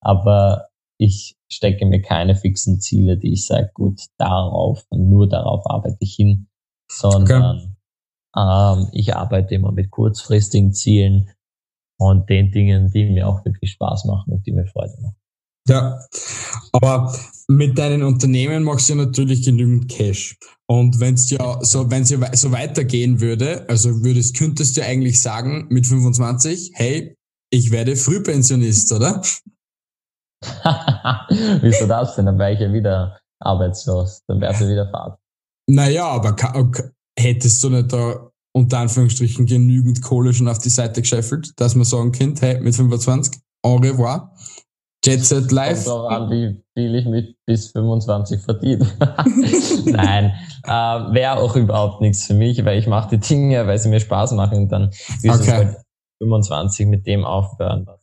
aber 0.00 0.68
ich 0.98 1.36
stecke 1.50 1.84
mir 1.84 2.00
keine 2.00 2.34
fixen 2.34 2.80
Ziele, 2.80 3.18
die 3.18 3.32
ich 3.32 3.46
sage, 3.46 3.70
gut, 3.74 4.00
darauf 4.16 4.86
und 4.88 5.10
nur 5.10 5.28
darauf 5.28 5.68
arbeite 5.68 5.98
ich 6.00 6.14
hin, 6.14 6.48
sondern 6.90 7.76
okay. 8.34 8.80
ähm, 8.80 8.88
ich 8.92 9.14
arbeite 9.14 9.54
immer 9.54 9.72
mit 9.72 9.90
kurzfristigen 9.90 10.72
Zielen 10.72 11.30
und 11.98 12.28
den 12.28 12.50
Dingen, 12.50 12.90
die 12.90 13.04
mir 13.10 13.28
auch 13.28 13.44
wirklich 13.44 13.72
Spaß 13.72 14.04
machen 14.04 14.32
und 14.32 14.46
die 14.46 14.52
mir 14.52 14.66
Freude 14.66 14.94
machen. 15.00 15.16
Ja, 15.68 15.98
aber 16.72 17.12
mit 17.48 17.76
deinen 17.78 18.02
Unternehmen 18.02 18.62
machst 18.62 18.88
du 18.88 18.94
ja 18.94 19.04
natürlich 19.04 19.44
genügend 19.44 19.90
Cash. 19.90 20.38
Und 20.68 21.00
wenn 21.00 21.14
es 21.14 21.30
ja 21.30 21.58
so, 21.62 21.90
wenn 21.90 22.02
es 22.02 22.10
ja 22.10 22.18
so 22.36 22.52
weitergehen 22.52 23.20
würde, 23.20 23.68
also 23.68 24.02
würdest, 24.04 24.36
könntest 24.36 24.76
du 24.76 24.84
eigentlich 24.84 25.20
sagen 25.20 25.66
mit 25.70 25.86
25, 25.86 26.72
hey, 26.74 27.16
ich 27.50 27.70
werde 27.70 27.96
Frühpensionist, 27.96 28.92
oder? 28.92 29.22
Wieso 31.62 31.86
das 31.86 32.16
denn? 32.16 32.26
Dann 32.26 32.38
wäre 32.38 32.52
ich 32.52 32.60
ja 32.60 32.72
wieder 32.72 33.18
arbeitslos. 33.40 34.22
Dann 34.26 34.40
wärst 34.40 34.60
du 34.60 34.68
wieder 34.68 34.90
Fahrt. 34.90 35.18
Naja, 35.68 36.06
aber 36.06 36.36
hättest 37.18 37.62
du 37.64 37.70
nicht 37.70 37.92
da 37.92 38.30
unter 38.56 38.78
Anführungsstrichen 38.78 39.44
genügend 39.44 40.00
Kohle 40.00 40.32
schon 40.32 40.48
auf 40.48 40.58
die 40.58 40.70
Seite 40.70 41.02
gescheffelt, 41.02 41.52
dass 41.60 41.74
man 41.74 41.84
sagen 41.84 42.12
könnte, 42.12 42.46
hey, 42.46 42.58
mit 42.58 42.74
25, 42.74 43.38
au 43.62 43.76
revoir, 43.76 44.32
Jet 45.04 45.22
Set 45.22 45.52
Live. 45.52 45.84
Kommt 45.84 46.10
an, 46.10 46.30
wie 46.30 46.64
viel 46.72 46.94
ich 46.94 47.04
mit 47.04 47.36
bis 47.44 47.72
25 47.72 48.40
verdiene. 48.40 48.90
Nein, 49.84 50.32
äh, 50.64 50.70
wäre 50.70 51.36
auch 51.36 51.54
überhaupt 51.54 52.00
nichts 52.00 52.24
für 52.24 52.32
mich, 52.32 52.64
weil 52.64 52.78
ich 52.78 52.86
mache 52.86 53.18
die 53.18 53.20
Dinge, 53.20 53.66
weil 53.66 53.78
sie 53.78 53.90
mir 53.90 54.00
Spaß 54.00 54.32
machen 54.32 54.56
und 54.62 54.72
dann 54.72 54.90
wirst 55.20 55.42
okay. 55.42 55.52
halt 55.52 55.76
25 56.22 56.86
mit 56.86 57.06
dem 57.06 57.26
aufhören. 57.26 57.84
Was 57.86 58.00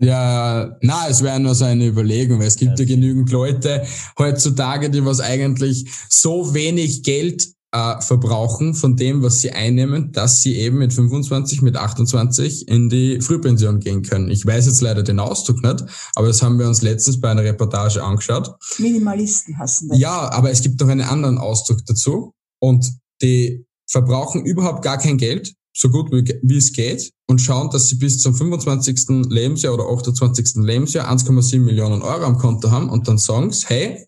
ja, 0.00 0.76
na, 0.80 1.08
es 1.08 1.22
wäre 1.22 1.40
nur 1.40 1.54
so 1.54 1.64
eine 1.64 1.86
Überlegung, 1.86 2.38
weil 2.38 2.48
es 2.48 2.56
gibt 2.56 2.78
ja, 2.78 2.84
ja 2.84 2.94
genügend 2.94 3.30
Leute 3.30 3.84
heutzutage, 4.18 4.90
die 4.90 5.04
was 5.04 5.20
eigentlich 5.20 5.88
so 6.08 6.54
wenig 6.54 7.02
Geld 7.02 7.48
äh, 7.74 8.00
verbrauchen 8.00 8.72
von 8.72 8.96
dem, 8.96 9.22
was 9.22 9.40
sie 9.40 9.50
einnehmen, 9.50 10.12
dass 10.12 10.42
sie 10.42 10.54
eben 10.54 10.78
mit 10.78 10.92
25, 10.92 11.60
mit 11.60 11.76
28 11.76 12.68
in 12.68 12.88
die 12.88 13.20
Frühpension 13.20 13.80
gehen 13.80 14.02
können. 14.02 14.30
Ich 14.30 14.46
weiß 14.46 14.66
jetzt 14.66 14.80
leider 14.80 15.02
den 15.02 15.18
Ausdruck 15.18 15.62
nicht, 15.64 15.84
aber 16.14 16.28
das 16.28 16.40
haben 16.40 16.58
wir 16.58 16.68
uns 16.68 16.82
letztens 16.82 17.20
bei 17.20 17.30
einer 17.30 17.42
Reportage 17.42 18.02
angeschaut. 18.02 18.54
Minimalisten 18.78 19.58
hassen 19.58 19.88
das. 19.88 19.98
Ja, 19.98 20.30
aber 20.30 20.52
es 20.52 20.62
gibt 20.62 20.80
noch 20.80 20.88
einen 20.88 21.00
anderen 21.00 21.38
Ausdruck 21.38 21.84
dazu 21.84 22.32
und 22.60 22.88
die 23.20 23.66
verbrauchen 23.90 24.44
überhaupt 24.44 24.82
gar 24.82 24.98
kein 24.98 25.18
Geld, 25.18 25.52
so 25.76 25.90
gut 25.90 26.12
wie, 26.12 26.22
wie 26.42 26.56
es 26.56 26.72
geht 26.72 27.10
und 27.26 27.40
schauen, 27.40 27.70
dass 27.70 27.88
sie 27.88 27.96
bis 27.96 28.20
zum 28.20 28.36
25. 28.36 29.26
Lebensjahr 29.28 29.74
oder 29.74 29.88
28. 29.88 30.62
Lebensjahr 30.64 31.10
1,7 31.10 31.58
Millionen 31.58 32.02
Euro 32.02 32.24
am 32.24 32.38
Konto 32.38 32.70
haben 32.70 32.88
und 32.88 33.08
dann 33.08 33.18
sagen 33.18 33.50
sie, 33.50 33.66
hey, 33.66 34.06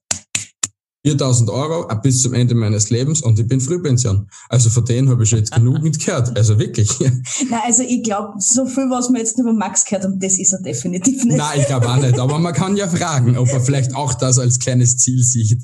4000 1.06 1.50
Euro 1.50 1.86
bis 2.02 2.20
zum 2.20 2.34
Ende 2.34 2.56
meines 2.56 2.90
Lebens 2.90 3.22
und 3.22 3.38
ich 3.38 3.46
bin 3.46 3.60
Frühpension. 3.60 4.28
Also 4.48 4.70
von 4.70 4.84
denen 4.84 5.08
habe 5.08 5.22
ich 5.22 5.28
schon 5.28 5.38
jetzt 5.38 5.54
genügend 5.54 6.04
gehört. 6.04 6.36
Also 6.36 6.58
wirklich. 6.58 6.90
Nein, 6.98 7.60
also 7.64 7.84
ich 7.84 8.02
glaube, 8.02 8.34
so 8.40 8.66
viel, 8.66 8.90
was 8.90 9.08
wir 9.10 9.20
jetzt 9.20 9.38
über 9.38 9.52
Max 9.52 9.84
gehört 9.84 10.02
haben, 10.02 10.18
das 10.18 10.36
ist 10.36 10.52
er 10.52 10.62
definitiv 10.62 11.24
nicht. 11.24 11.36
Nein, 11.36 11.60
ich 11.60 11.66
glaube 11.66 11.88
auch 11.88 11.96
nicht. 11.96 12.18
Aber 12.18 12.40
man 12.40 12.52
kann 12.52 12.76
ja 12.76 12.88
fragen, 12.88 13.38
ob 13.38 13.48
er 13.48 13.60
vielleicht 13.60 13.94
auch 13.94 14.14
das 14.14 14.40
als 14.40 14.58
kleines 14.58 14.98
Ziel 14.98 15.22
sieht. 15.22 15.62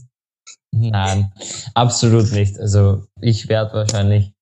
Nein, 0.70 1.32
absolut 1.74 2.30
nicht. 2.30 2.60
Also 2.60 3.02
ich 3.20 3.48
werde 3.48 3.74
wahrscheinlich 3.74 4.32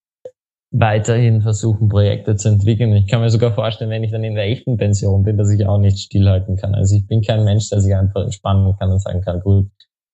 weiterhin 0.70 1.40
versuchen, 1.40 1.88
Projekte 1.88 2.36
zu 2.36 2.50
entwickeln. 2.50 2.92
Ich 2.92 3.08
kann 3.08 3.22
mir 3.22 3.30
sogar 3.30 3.54
vorstellen, 3.54 3.90
wenn 3.90 4.04
ich 4.04 4.12
dann 4.12 4.22
in 4.22 4.34
der 4.34 4.44
echten 4.44 4.76
Pension 4.76 5.22
bin, 5.22 5.38
dass 5.38 5.50
ich 5.50 5.66
auch 5.66 5.78
nicht 5.78 5.98
stillhalten 5.98 6.56
kann. 6.56 6.74
Also 6.74 6.94
ich 6.94 7.06
bin 7.06 7.22
kein 7.22 7.44
Mensch, 7.44 7.70
der 7.70 7.80
sich 7.80 7.94
einfach 7.94 8.22
entspannen 8.22 8.76
kann 8.78 8.92
und 8.92 9.00
sagen 9.00 9.22
kann, 9.22 9.40
gut, 9.40 9.70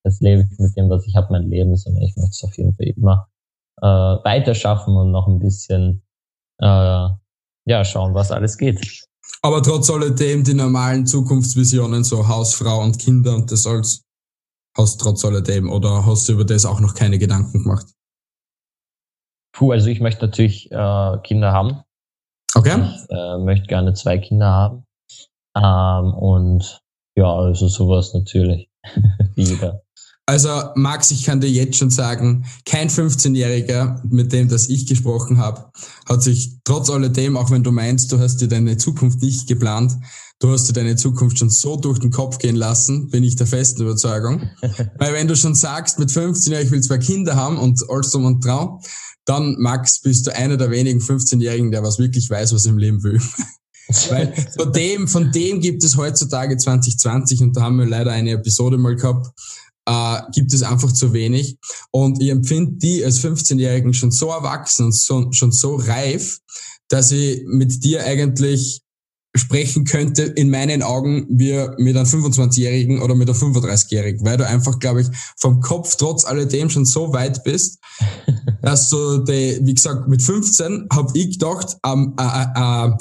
das 0.06 0.20
lebe 0.20 0.42
ich 0.48 0.58
mit 0.60 0.76
dem, 0.76 0.88
was 0.88 1.04
ich 1.04 1.16
habe, 1.16 1.32
mein 1.32 1.50
Leben, 1.50 1.74
sondern 1.74 2.04
ich 2.04 2.14
möchte 2.16 2.30
es 2.30 2.44
auf 2.44 2.56
jeden 2.56 2.74
Fall 2.74 2.86
immer 2.86 3.28
äh, 3.82 3.86
weiter 4.24 4.54
schaffen 4.54 4.96
und 4.96 5.10
noch 5.10 5.26
ein 5.26 5.40
bisschen 5.40 6.02
äh, 6.58 7.08
ja 7.66 7.84
schauen, 7.84 8.14
was 8.14 8.30
alles 8.30 8.56
geht. 8.56 9.04
Aber 9.42 9.60
trotz 9.62 9.90
alledem 9.90 10.44
die 10.44 10.54
normalen 10.54 11.06
Zukunftsvisionen, 11.06 12.04
so 12.04 12.28
Hausfrau 12.28 12.84
und 12.84 13.00
Kinder 13.00 13.34
und 13.34 13.50
das 13.50 13.66
alles, 13.66 14.04
hast 14.76 15.00
trotz 15.00 15.24
alledem 15.24 15.72
oder 15.72 16.06
hast 16.06 16.28
du 16.28 16.34
über 16.34 16.44
das 16.44 16.64
auch 16.64 16.78
noch 16.78 16.94
keine 16.94 17.18
Gedanken 17.18 17.64
gemacht? 17.64 17.86
Puh, 19.52 19.72
also 19.72 19.88
ich 19.88 20.00
möchte 20.00 20.24
natürlich 20.24 20.70
äh, 20.70 21.18
Kinder 21.24 21.50
haben. 21.52 21.82
Okay. 22.54 22.80
Ich 22.94 23.10
äh, 23.10 23.38
möchte 23.38 23.66
gerne 23.66 23.92
zwei 23.94 24.18
Kinder 24.18 24.46
haben. 24.46 24.84
Ähm, 25.56 26.14
und 26.14 26.80
ja, 27.16 27.34
also 27.34 27.66
sowas 27.66 28.14
natürlich. 28.14 28.70
Jeder. 29.34 29.82
Also 30.28 30.50
Max, 30.74 31.12
ich 31.12 31.22
kann 31.22 31.40
dir 31.40 31.48
jetzt 31.48 31.76
schon 31.76 31.90
sagen, 31.90 32.46
kein 32.64 32.90
15-Jähriger, 32.90 34.00
mit 34.10 34.32
dem 34.32 34.48
das 34.48 34.68
ich 34.68 34.86
gesprochen 34.86 35.38
habe, 35.38 35.70
hat 36.08 36.20
sich 36.20 36.58
trotz 36.64 36.90
alledem, 36.90 37.36
auch 37.36 37.52
wenn 37.52 37.62
du 37.62 37.70
meinst, 37.70 38.10
du 38.10 38.18
hast 38.18 38.38
dir 38.40 38.48
deine 38.48 38.76
Zukunft 38.76 39.22
nicht 39.22 39.46
geplant, 39.46 39.92
du 40.40 40.50
hast 40.50 40.68
dir 40.68 40.72
deine 40.72 40.96
Zukunft 40.96 41.38
schon 41.38 41.48
so 41.48 41.76
durch 41.76 42.00
den 42.00 42.10
Kopf 42.10 42.38
gehen 42.38 42.56
lassen, 42.56 43.08
bin 43.08 43.22
ich 43.22 43.36
der 43.36 43.46
festen 43.46 43.82
Überzeugung. 43.82 44.50
Weil 44.98 45.14
wenn 45.14 45.28
du 45.28 45.36
schon 45.36 45.54
sagst, 45.54 46.00
mit 46.00 46.10
15 46.10 46.52
Jahren, 46.52 46.64
ich 46.64 46.72
will 46.72 46.82
zwei 46.82 46.98
Kinder 46.98 47.36
haben 47.36 47.56
und 47.56 47.88
alles 47.88 48.10
drum 48.10 48.24
und 48.24 48.42
trau, 48.42 48.80
dann 49.26 49.54
Max, 49.60 50.00
bist 50.00 50.26
du 50.26 50.34
einer 50.34 50.56
der 50.56 50.72
wenigen 50.72 51.00
15-Jährigen, 51.00 51.70
der 51.70 51.84
was 51.84 52.00
wirklich 52.00 52.28
weiß, 52.28 52.52
was 52.52 52.66
im 52.66 52.78
Leben 52.78 53.04
will. 53.04 53.20
Weil 54.08 54.34
von 54.56 54.72
dem, 54.72 55.06
von 55.06 55.30
dem 55.30 55.60
gibt 55.60 55.84
es 55.84 55.96
heutzutage 55.96 56.56
2020 56.56 57.42
und 57.42 57.56
da 57.56 57.62
haben 57.62 57.78
wir 57.78 57.86
leider 57.86 58.10
eine 58.10 58.32
Episode 58.32 58.78
mal 58.78 58.96
gehabt, 58.96 59.28
äh, 59.86 60.20
gibt 60.32 60.52
es 60.52 60.62
einfach 60.62 60.92
zu 60.92 61.12
wenig. 61.12 61.58
Und 61.90 62.20
ich 62.22 62.30
empfinde 62.30 62.72
die 62.76 63.04
als 63.04 63.20
15-Jährigen 63.20 63.94
schon 63.94 64.10
so 64.10 64.28
erwachsen 64.28 64.86
und 64.86 64.94
so, 64.94 65.32
schon 65.32 65.52
so 65.52 65.76
reif, 65.76 66.40
dass 66.88 67.12
ich 67.12 67.42
mit 67.46 67.84
dir 67.84 68.04
eigentlich 68.04 68.82
sprechen 69.36 69.84
könnte, 69.84 70.22
in 70.22 70.50
meinen 70.50 70.82
Augen, 70.82 71.26
wie 71.28 71.52
mit 71.78 71.96
einem 71.96 72.06
25-Jährigen 72.06 73.02
oder 73.02 73.14
mit 73.14 73.28
einem 73.28 73.38
35-Jährigen, 73.38 74.24
weil 74.24 74.36
du 74.36 74.46
einfach, 74.46 74.78
glaube 74.78 75.02
ich, 75.02 75.08
vom 75.36 75.60
Kopf 75.60 75.96
trotz 75.96 76.24
alledem 76.24 76.70
schon 76.70 76.86
so 76.86 77.12
weit 77.12 77.44
bist, 77.44 77.78
dass 78.62 78.88
du, 78.88 79.18
die, 79.18 79.58
wie 79.62 79.74
gesagt, 79.74 80.08
mit 80.08 80.22
15 80.22 80.88
habe 80.92 81.18
ich 81.18 81.38
gedacht, 81.38 81.76
ähm, 81.84 82.14
äh, 82.18 82.22
äh, 82.22 82.88
äh, 82.88 82.92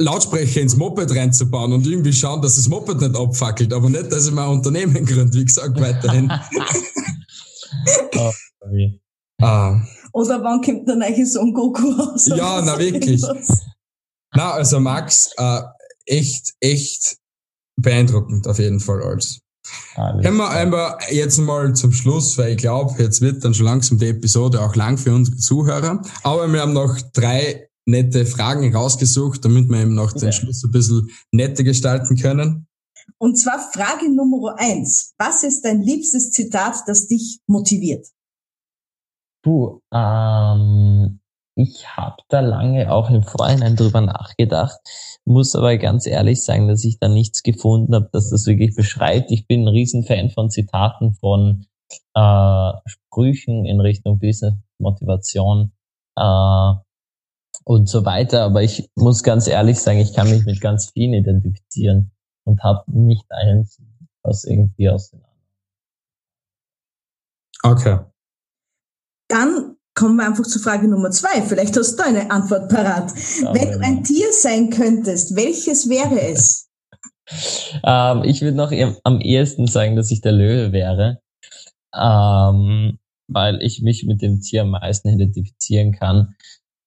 Lautsprecher 0.00 0.60
ins 0.60 0.76
Moped 0.76 1.10
reinzubauen 1.14 1.72
und 1.72 1.86
irgendwie 1.86 2.12
schauen, 2.12 2.40
dass 2.40 2.56
das 2.56 2.68
Moped 2.68 3.00
nicht 3.00 3.16
abfackelt, 3.16 3.72
aber 3.72 3.90
nicht, 3.90 4.12
dass 4.12 4.26
ich 4.26 4.32
mein 4.32 4.48
Unternehmen 4.48 5.04
gründe, 5.06 5.36
wie 5.36 5.44
gesagt, 5.44 5.80
weiterhin. 5.80 6.30
oh, 8.16 8.32
ah. 9.42 9.80
Oder 10.12 10.42
wann 10.42 10.62
kommt 10.62 10.88
der 10.88 10.96
neue 10.96 11.26
Son 11.26 11.52
Goku 11.52 11.90
raus? 11.90 12.28
Ja, 12.28 12.62
na 12.62 12.78
wirklich. 12.78 13.22
Na, 14.34 14.52
also 14.52 14.78
Max, 14.80 15.32
äh, 15.36 15.62
echt, 16.06 16.54
echt 16.60 17.18
beeindruckend 17.76 18.46
auf 18.46 18.58
jeden 18.58 18.80
Fall 18.80 19.02
alles. 19.02 19.40
Können 19.94 20.36
wir 20.36 20.48
einmal 20.50 20.96
jetzt 21.10 21.38
mal 21.38 21.74
zum 21.74 21.92
Schluss, 21.92 22.38
weil 22.38 22.52
ich 22.52 22.58
glaube, 22.58 23.02
jetzt 23.02 23.20
wird 23.20 23.44
dann 23.44 23.52
schon 23.52 23.66
langsam 23.66 23.98
die 23.98 24.08
Episode 24.08 24.62
auch 24.62 24.74
lang 24.76 24.96
für 24.96 25.12
unsere 25.12 25.36
Zuhörer. 25.36 26.00
Aber 26.22 26.50
wir 26.50 26.60
haben 26.60 26.72
noch 26.72 26.98
drei 27.12 27.67
nette 27.88 28.26
Fragen 28.26 28.74
rausgesucht, 28.74 29.44
damit 29.44 29.68
wir 29.68 29.80
eben 29.80 29.94
noch 29.94 30.12
den 30.12 30.32
Schluss 30.32 30.62
ein 30.62 30.70
bisschen 30.70 31.08
netter 31.32 31.64
gestalten 31.64 32.16
können. 32.16 32.66
Und 33.16 33.36
zwar 33.36 33.58
Frage 33.58 34.14
Nummer 34.14 34.56
eins. 34.58 35.14
Was 35.18 35.42
ist 35.42 35.64
dein 35.64 35.82
liebstes 35.82 36.30
Zitat, 36.30 36.76
das 36.86 37.08
dich 37.08 37.40
motiviert? 37.46 38.06
Puh, 39.42 39.80
ähm, 39.92 41.20
ich 41.54 41.96
habe 41.96 42.16
da 42.28 42.40
lange 42.40 42.92
auch 42.92 43.08
im 43.08 43.22
Vorhinein 43.22 43.76
drüber 43.76 44.02
nachgedacht, 44.02 44.78
muss 45.24 45.56
aber 45.56 45.76
ganz 45.78 46.06
ehrlich 46.06 46.44
sagen, 46.44 46.68
dass 46.68 46.84
ich 46.84 46.98
da 46.98 47.08
nichts 47.08 47.42
gefunden 47.42 47.94
habe, 47.94 48.10
dass 48.12 48.30
das 48.30 48.46
wirklich 48.46 48.76
beschreibt. 48.76 49.30
Ich 49.30 49.46
bin 49.46 49.62
ein 49.62 49.68
Riesenfan 49.68 50.30
von 50.30 50.50
Zitaten, 50.50 51.14
von 51.14 51.66
äh, 52.14 52.72
Sprüchen 52.84 53.64
in 53.64 53.80
Richtung 53.80 54.18
Business, 54.18 54.54
Motivation. 54.78 55.72
Äh, 56.16 56.74
und 57.68 57.86
so 57.86 58.06
weiter. 58.06 58.44
Aber 58.44 58.62
ich 58.62 58.90
muss 58.94 59.22
ganz 59.22 59.46
ehrlich 59.46 59.78
sagen, 59.78 59.98
ich 59.98 60.14
kann 60.14 60.30
mich 60.30 60.46
mit 60.46 60.60
ganz 60.60 60.90
vielen 60.90 61.12
identifizieren. 61.12 62.10
und 62.44 62.62
habe 62.62 62.82
nicht 62.86 63.26
eins, 63.28 63.78
was 64.22 64.44
irgendwie 64.44 64.88
aus 64.88 65.10
den 65.10 65.20
anderen. 67.62 67.76
Okay. 67.76 67.98
Dann 69.28 69.76
kommen 69.94 70.16
wir 70.16 70.26
einfach 70.26 70.44
zu 70.44 70.58
Frage 70.58 70.88
Nummer 70.88 71.10
zwei. 71.10 71.42
Vielleicht 71.42 71.76
hast 71.76 71.96
du 71.96 72.04
eine 72.04 72.30
Antwort 72.30 72.70
parat. 72.70 73.12
Ja, 73.42 73.52
Wenn 73.52 73.72
du 73.72 73.80
ein 73.80 74.02
Tier 74.02 74.28
sein 74.32 74.70
könntest, 74.70 75.36
welches 75.36 75.88
wäre 75.90 76.20
es? 76.20 76.66
Ähm, 77.84 78.22
ich 78.24 78.40
würde 78.40 78.56
noch 78.56 78.72
am 79.04 79.20
ehesten 79.20 79.66
sagen, 79.66 79.96
dass 79.96 80.10
ich 80.10 80.22
der 80.22 80.32
Löwe 80.32 80.72
wäre, 80.72 81.20
ähm, 81.94 82.98
weil 83.26 83.60
ich 83.60 83.82
mich 83.82 84.06
mit 84.06 84.22
dem 84.22 84.40
Tier 84.40 84.62
am 84.62 84.70
meisten 84.70 85.10
identifizieren 85.10 85.92
kann 85.92 86.36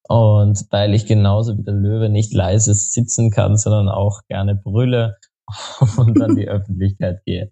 und 0.07 0.65
weil 0.71 0.93
ich 0.93 1.05
genauso 1.05 1.57
wie 1.57 1.63
der 1.63 1.73
Löwe 1.73 2.09
nicht 2.09 2.33
leise 2.33 2.73
sitzen 2.73 3.31
kann, 3.31 3.57
sondern 3.57 3.89
auch 3.89 4.21
gerne 4.27 4.55
brülle 4.55 5.17
und 5.97 6.21
an 6.21 6.35
die 6.35 6.47
Öffentlichkeit 6.49 7.23
gehe. 7.25 7.51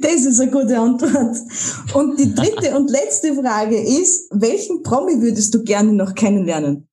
Das 0.00 0.24
ist 0.24 0.40
eine 0.40 0.50
gute 0.50 0.78
Antwort. 0.78 1.36
Und 1.94 2.18
die 2.18 2.34
dritte 2.34 2.74
und 2.76 2.90
letzte 2.90 3.34
Frage 3.34 3.78
ist, 3.78 4.30
welchen 4.32 4.82
Promi 4.82 5.20
würdest 5.20 5.54
du 5.54 5.62
gerne 5.64 5.92
noch 5.92 6.14
kennenlernen? 6.14 6.88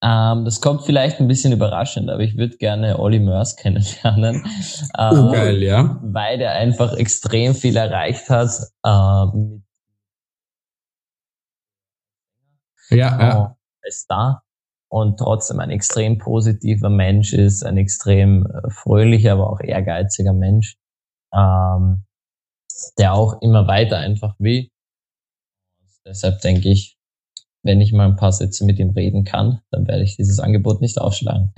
Ähm, 0.00 0.44
das 0.44 0.60
kommt 0.60 0.82
vielleicht 0.82 1.18
ein 1.18 1.26
bisschen 1.26 1.52
überraschend, 1.52 2.08
aber 2.08 2.22
ich 2.22 2.36
würde 2.36 2.56
gerne 2.56 3.00
Olli 3.00 3.18
Mörs 3.18 3.56
kennenlernen. 3.56 4.44
Oh, 4.96 5.12
ähm, 5.12 5.32
geil, 5.32 5.62
ja. 5.62 5.98
weil 6.04 6.38
der 6.38 6.52
einfach 6.52 6.96
extrem 6.96 7.54
viel 7.56 7.76
erreicht 7.76 8.30
hat 8.30 8.50
ähm, 8.86 9.64
Ja, 12.90 13.20
ja. 13.20 13.57
Ist 13.88 14.10
da 14.10 14.42
und 14.90 15.18
trotzdem 15.18 15.60
ein 15.60 15.70
extrem 15.70 16.18
positiver 16.18 16.90
Mensch 16.90 17.32
ist, 17.32 17.64
ein 17.64 17.76
extrem 17.76 18.46
äh, 18.46 18.70
fröhlicher, 18.70 19.32
aber 19.32 19.50
auch 19.50 19.60
ehrgeiziger 19.60 20.32
Mensch, 20.32 20.76
ähm, 21.34 22.04
der 22.98 23.14
auch 23.14 23.40
immer 23.42 23.66
weiter 23.66 23.98
einfach 23.98 24.34
will. 24.38 24.68
Deshalb 26.06 26.40
denke 26.40 26.70
ich, 26.70 26.96
wenn 27.64 27.80
ich 27.80 27.92
mal 27.92 28.06
ein 28.06 28.16
paar 28.16 28.32
Sätze 28.32 28.64
mit 28.64 28.78
ihm 28.78 28.90
reden 28.90 29.24
kann, 29.24 29.60
dann 29.70 29.86
werde 29.86 30.04
ich 30.04 30.16
dieses 30.16 30.38
Angebot 30.38 30.80
nicht 30.80 30.98
aufschlagen. 30.98 31.52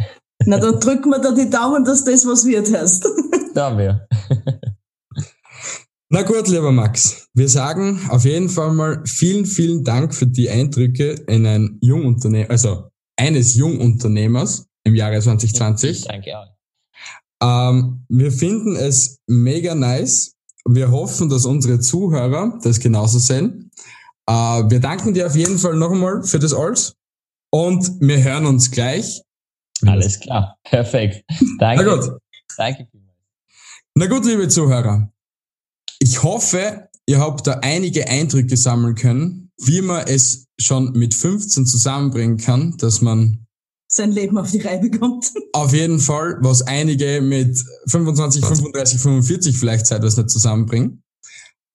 Na, 0.47 0.59
dann 0.59 0.81
drücken 0.81 1.11
wir 1.11 1.21
da 1.21 1.33
die 1.33 1.51
Daumen, 1.51 1.85
dass 1.85 2.05
das 2.05 2.27
was 2.27 2.47
wird 2.47 2.73
hast. 2.75 3.07
Da 3.55 3.77
wir. 3.77 4.09
Na 6.13 6.23
gut, 6.23 6.49
lieber 6.49 6.73
Max, 6.73 7.29
wir 7.35 7.49
sagen 7.49 8.01
auf 8.09 8.25
jeden 8.25 8.49
Fall 8.49 8.73
mal 8.73 9.01
vielen, 9.07 9.47
vielen 9.47 9.85
Dank 9.85 10.13
für 10.13 10.27
die 10.27 10.51
Eindrücke 10.51 11.13
in 11.29 11.47
ein 11.47 11.79
Jungunternehmen, 11.83 12.51
also 12.51 12.91
eines 13.17 13.55
Jungunternehmers 13.55 14.67
im 14.83 14.97
Jahre 14.97 15.21
2020. 15.21 16.07
Danke 16.09 16.37
auch. 16.37 16.49
Ähm, 17.41 18.05
wir 18.09 18.33
finden 18.33 18.75
es 18.75 19.21
mega 19.29 19.77
nice. 19.77 20.35
Wir 20.65 20.91
hoffen, 20.91 21.29
dass 21.29 21.47
unsere 21.47 21.79
Zuhörer 21.79 22.59
das 22.61 22.81
genauso 22.81 23.21
sehen. 23.21 23.71
Äh, 24.27 24.33
wir 24.33 24.81
danken 24.81 25.15
dir 25.15 25.29
auf 25.29 25.37
jeden 25.37 25.59
Fall 25.59 25.77
noch 25.77 25.93
einmal 25.93 26.25
für 26.25 26.41
das 26.41 26.53
alles 26.53 26.97
und 27.53 27.89
wir 28.01 28.21
hören 28.21 28.47
uns 28.47 28.73
gleich. 28.73 29.23
Alles 29.87 30.19
klar. 30.19 30.59
Perfekt. 30.65 31.25
Danke. 31.61 31.85
Na 31.85 31.95
gut. 31.95 32.19
Danke. 32.57 32.89
Na 33.95 34.07
gut, 34.07 34.25
liebe 34.25 34.49
Zuhörer. 34.49 35.09
Ich 36.03 36.23
hoffe, 36.23 36.89
ihr 37.07 37.21
habt 37.21 37.47
da 37.47 37.61
einige 37.63 38.09
Eindrücke 38.09 38.57
sammeln 38.57 38.95
können, 38.95 39.51
wie 39.59 39.83
man 39.83 40.07
es 40.07 40.47
schon 40.59 40.93
mit 40.93 41.15
15 41.15 41.67
zusammenbringen 41.67 42.39
kann, 42.39 42.77
dass 42.79 43.03
man 43.03 43.47
Sein 43.87 44.13
Leben 44.13 44.39
auf 44.39 44.51
die 44.51 44.61
Reihe 44.61 44.81
bekommt. 44.81 45.31
auf 45.53 45.75
jeden 45.75 45.99
Fall, 45.99 46.39
was 46.41 46.63
einige 46.63 47.21
mit 47.21 47.63
25, 47.89 48.45
35, 48.45 48.99
45 48.99 49.59
vielleicht 49.59 49.87
zeitweise 49.87 50.23
nicht 50.23 50.31
zusammenbringen. 50.31 51.03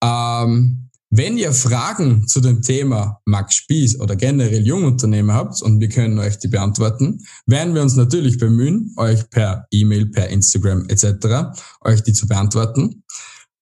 Ähm, 0.03 0.89
wenn 1.11 1.37
ihr 1.37 1.53
Fragen 1.53 2.27
zu 2.27 2.41
dem 2.41 2.63
Thema 2.63 3.21
Max 3.25 3.55
Spieß 3.55 3.99
oder 3.99 4.15
generell 4.15 4.65
Jungunternehmer 4.65 5.35
habt 5.35 5.61
und 5.61 5.79
wir 5.79 5.89
können 5.89 6.17
euch 6.17 6.39
die 6.39 6.47
beantworten, 6.47 7.23
werden 7.45 7.75
wir 7.75 7.83
uns 7.83 7.95
natürlich 7.95 8.39
bemühen, 8.39 8.91
euch 8.97 9.29
per 9.29 9.67
E-Mail, 9.69 10.07
per 10.07 10.29
Instagram 10.29 10.85
etc. 10.89 11.59
euch 11.81 12.01
die 12.01 12.13
zu 12.13 12.27
beantworten. 12.27 13.03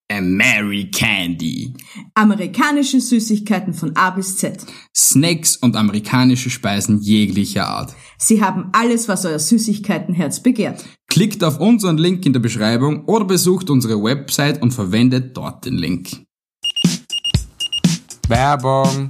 Mary 0.09 0.89
Candy. 0.89 1.73
Amerikanische 2.15 3.01
Süßigkeiten 3.01 3.73
von 3.73 3.95
A 3.95 4.11
bis 4.11 4.37
Z. 4.37 4.65
Snacks 4.95 5.57
und 5.57 5.75
amerikanische 5.75 6.49
Speisen 6.49 7.01
jeglicher 7.01 7.67
Art. 7.67 7.93
Sie 8.17 8.41
haben 8.41 8.69
alles, 8.71 9.07
was 9.07 9.25
euer 9.25 9.39
Süßigkeitenherz 9.39 10.41
begehrt. 10.41 10.85
Klickt 11.07 11.43
auf 11.43 11.59
unseren 11.59 11.97
Link 11.97 12.25
in 12.25 12.33
der 12.33 12.39
Beschreibung 12.39 13.05
oder 13.05 13.25
besucht 13.25 13.69
unsere 13.69 14.01
Website 14.01 14.61
und 14.61 14.71
verwendet 14.71 15.35
dort 15.35 15.65
den 15.65 15.75
Link. 15.75 16.25
Werbung. 18.29 19.09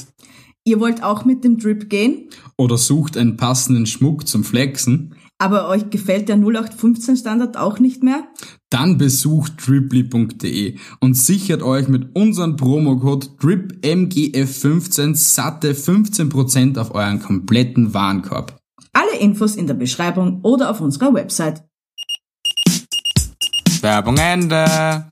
Ihr 0.63 0.79
wollt 0.79 1.01
auch 1.03 1.25
mit 1.25 1.43
dem 1.43 1.57
Drip 1.57 1.89
gehen, 1.89 2.29
Oder 2.57 2.77
sucht 2.77 3.17
einen 3.17 3.37
passenden 3.37 3.85
Schmuck 3.85 4.27
zum 4.27 4.43
Flexen? 4.43 5.13
Aber 5.39 5.69
euch 5.69 5.89
gefällt 5.89 6.29
der 6.29 6.37
0815 6.37 7.17
Standard 7.17 7.57
auch 7.57 7.79
nicht 7.79 8.03
mehr? 8.03 8.27
Dann 8.69 8.97
besucht 8.97 9.53
driply.de 9.65 10.77
und 10.99 11.13
sichert 11.15 11.61
euch 11.61 11.87
mit 11.87 12.15
unserem 12.15 12.55
Promocode 12.55 13.29
DRIPMGF15 13.39 15.15
satte 15.15 15.73
15% 15.73 16.77
auf 16.79 16.93
euren 16.93 17.21
kompletten 17.21 17.93
Warenkorb. 17.93 18.57
Alle 18.93 19.17
Infos 19.19 19.55
in 19.55 19.67
der 19.67 19.75
Beschreibung 19.75 20.41
oder 20.41 20.69
auf 20.71 20.81
unserer 20.81 21.13
Website. 21.13 21.63
Werbung 23.81 24.17
Ende. 24.17 25.11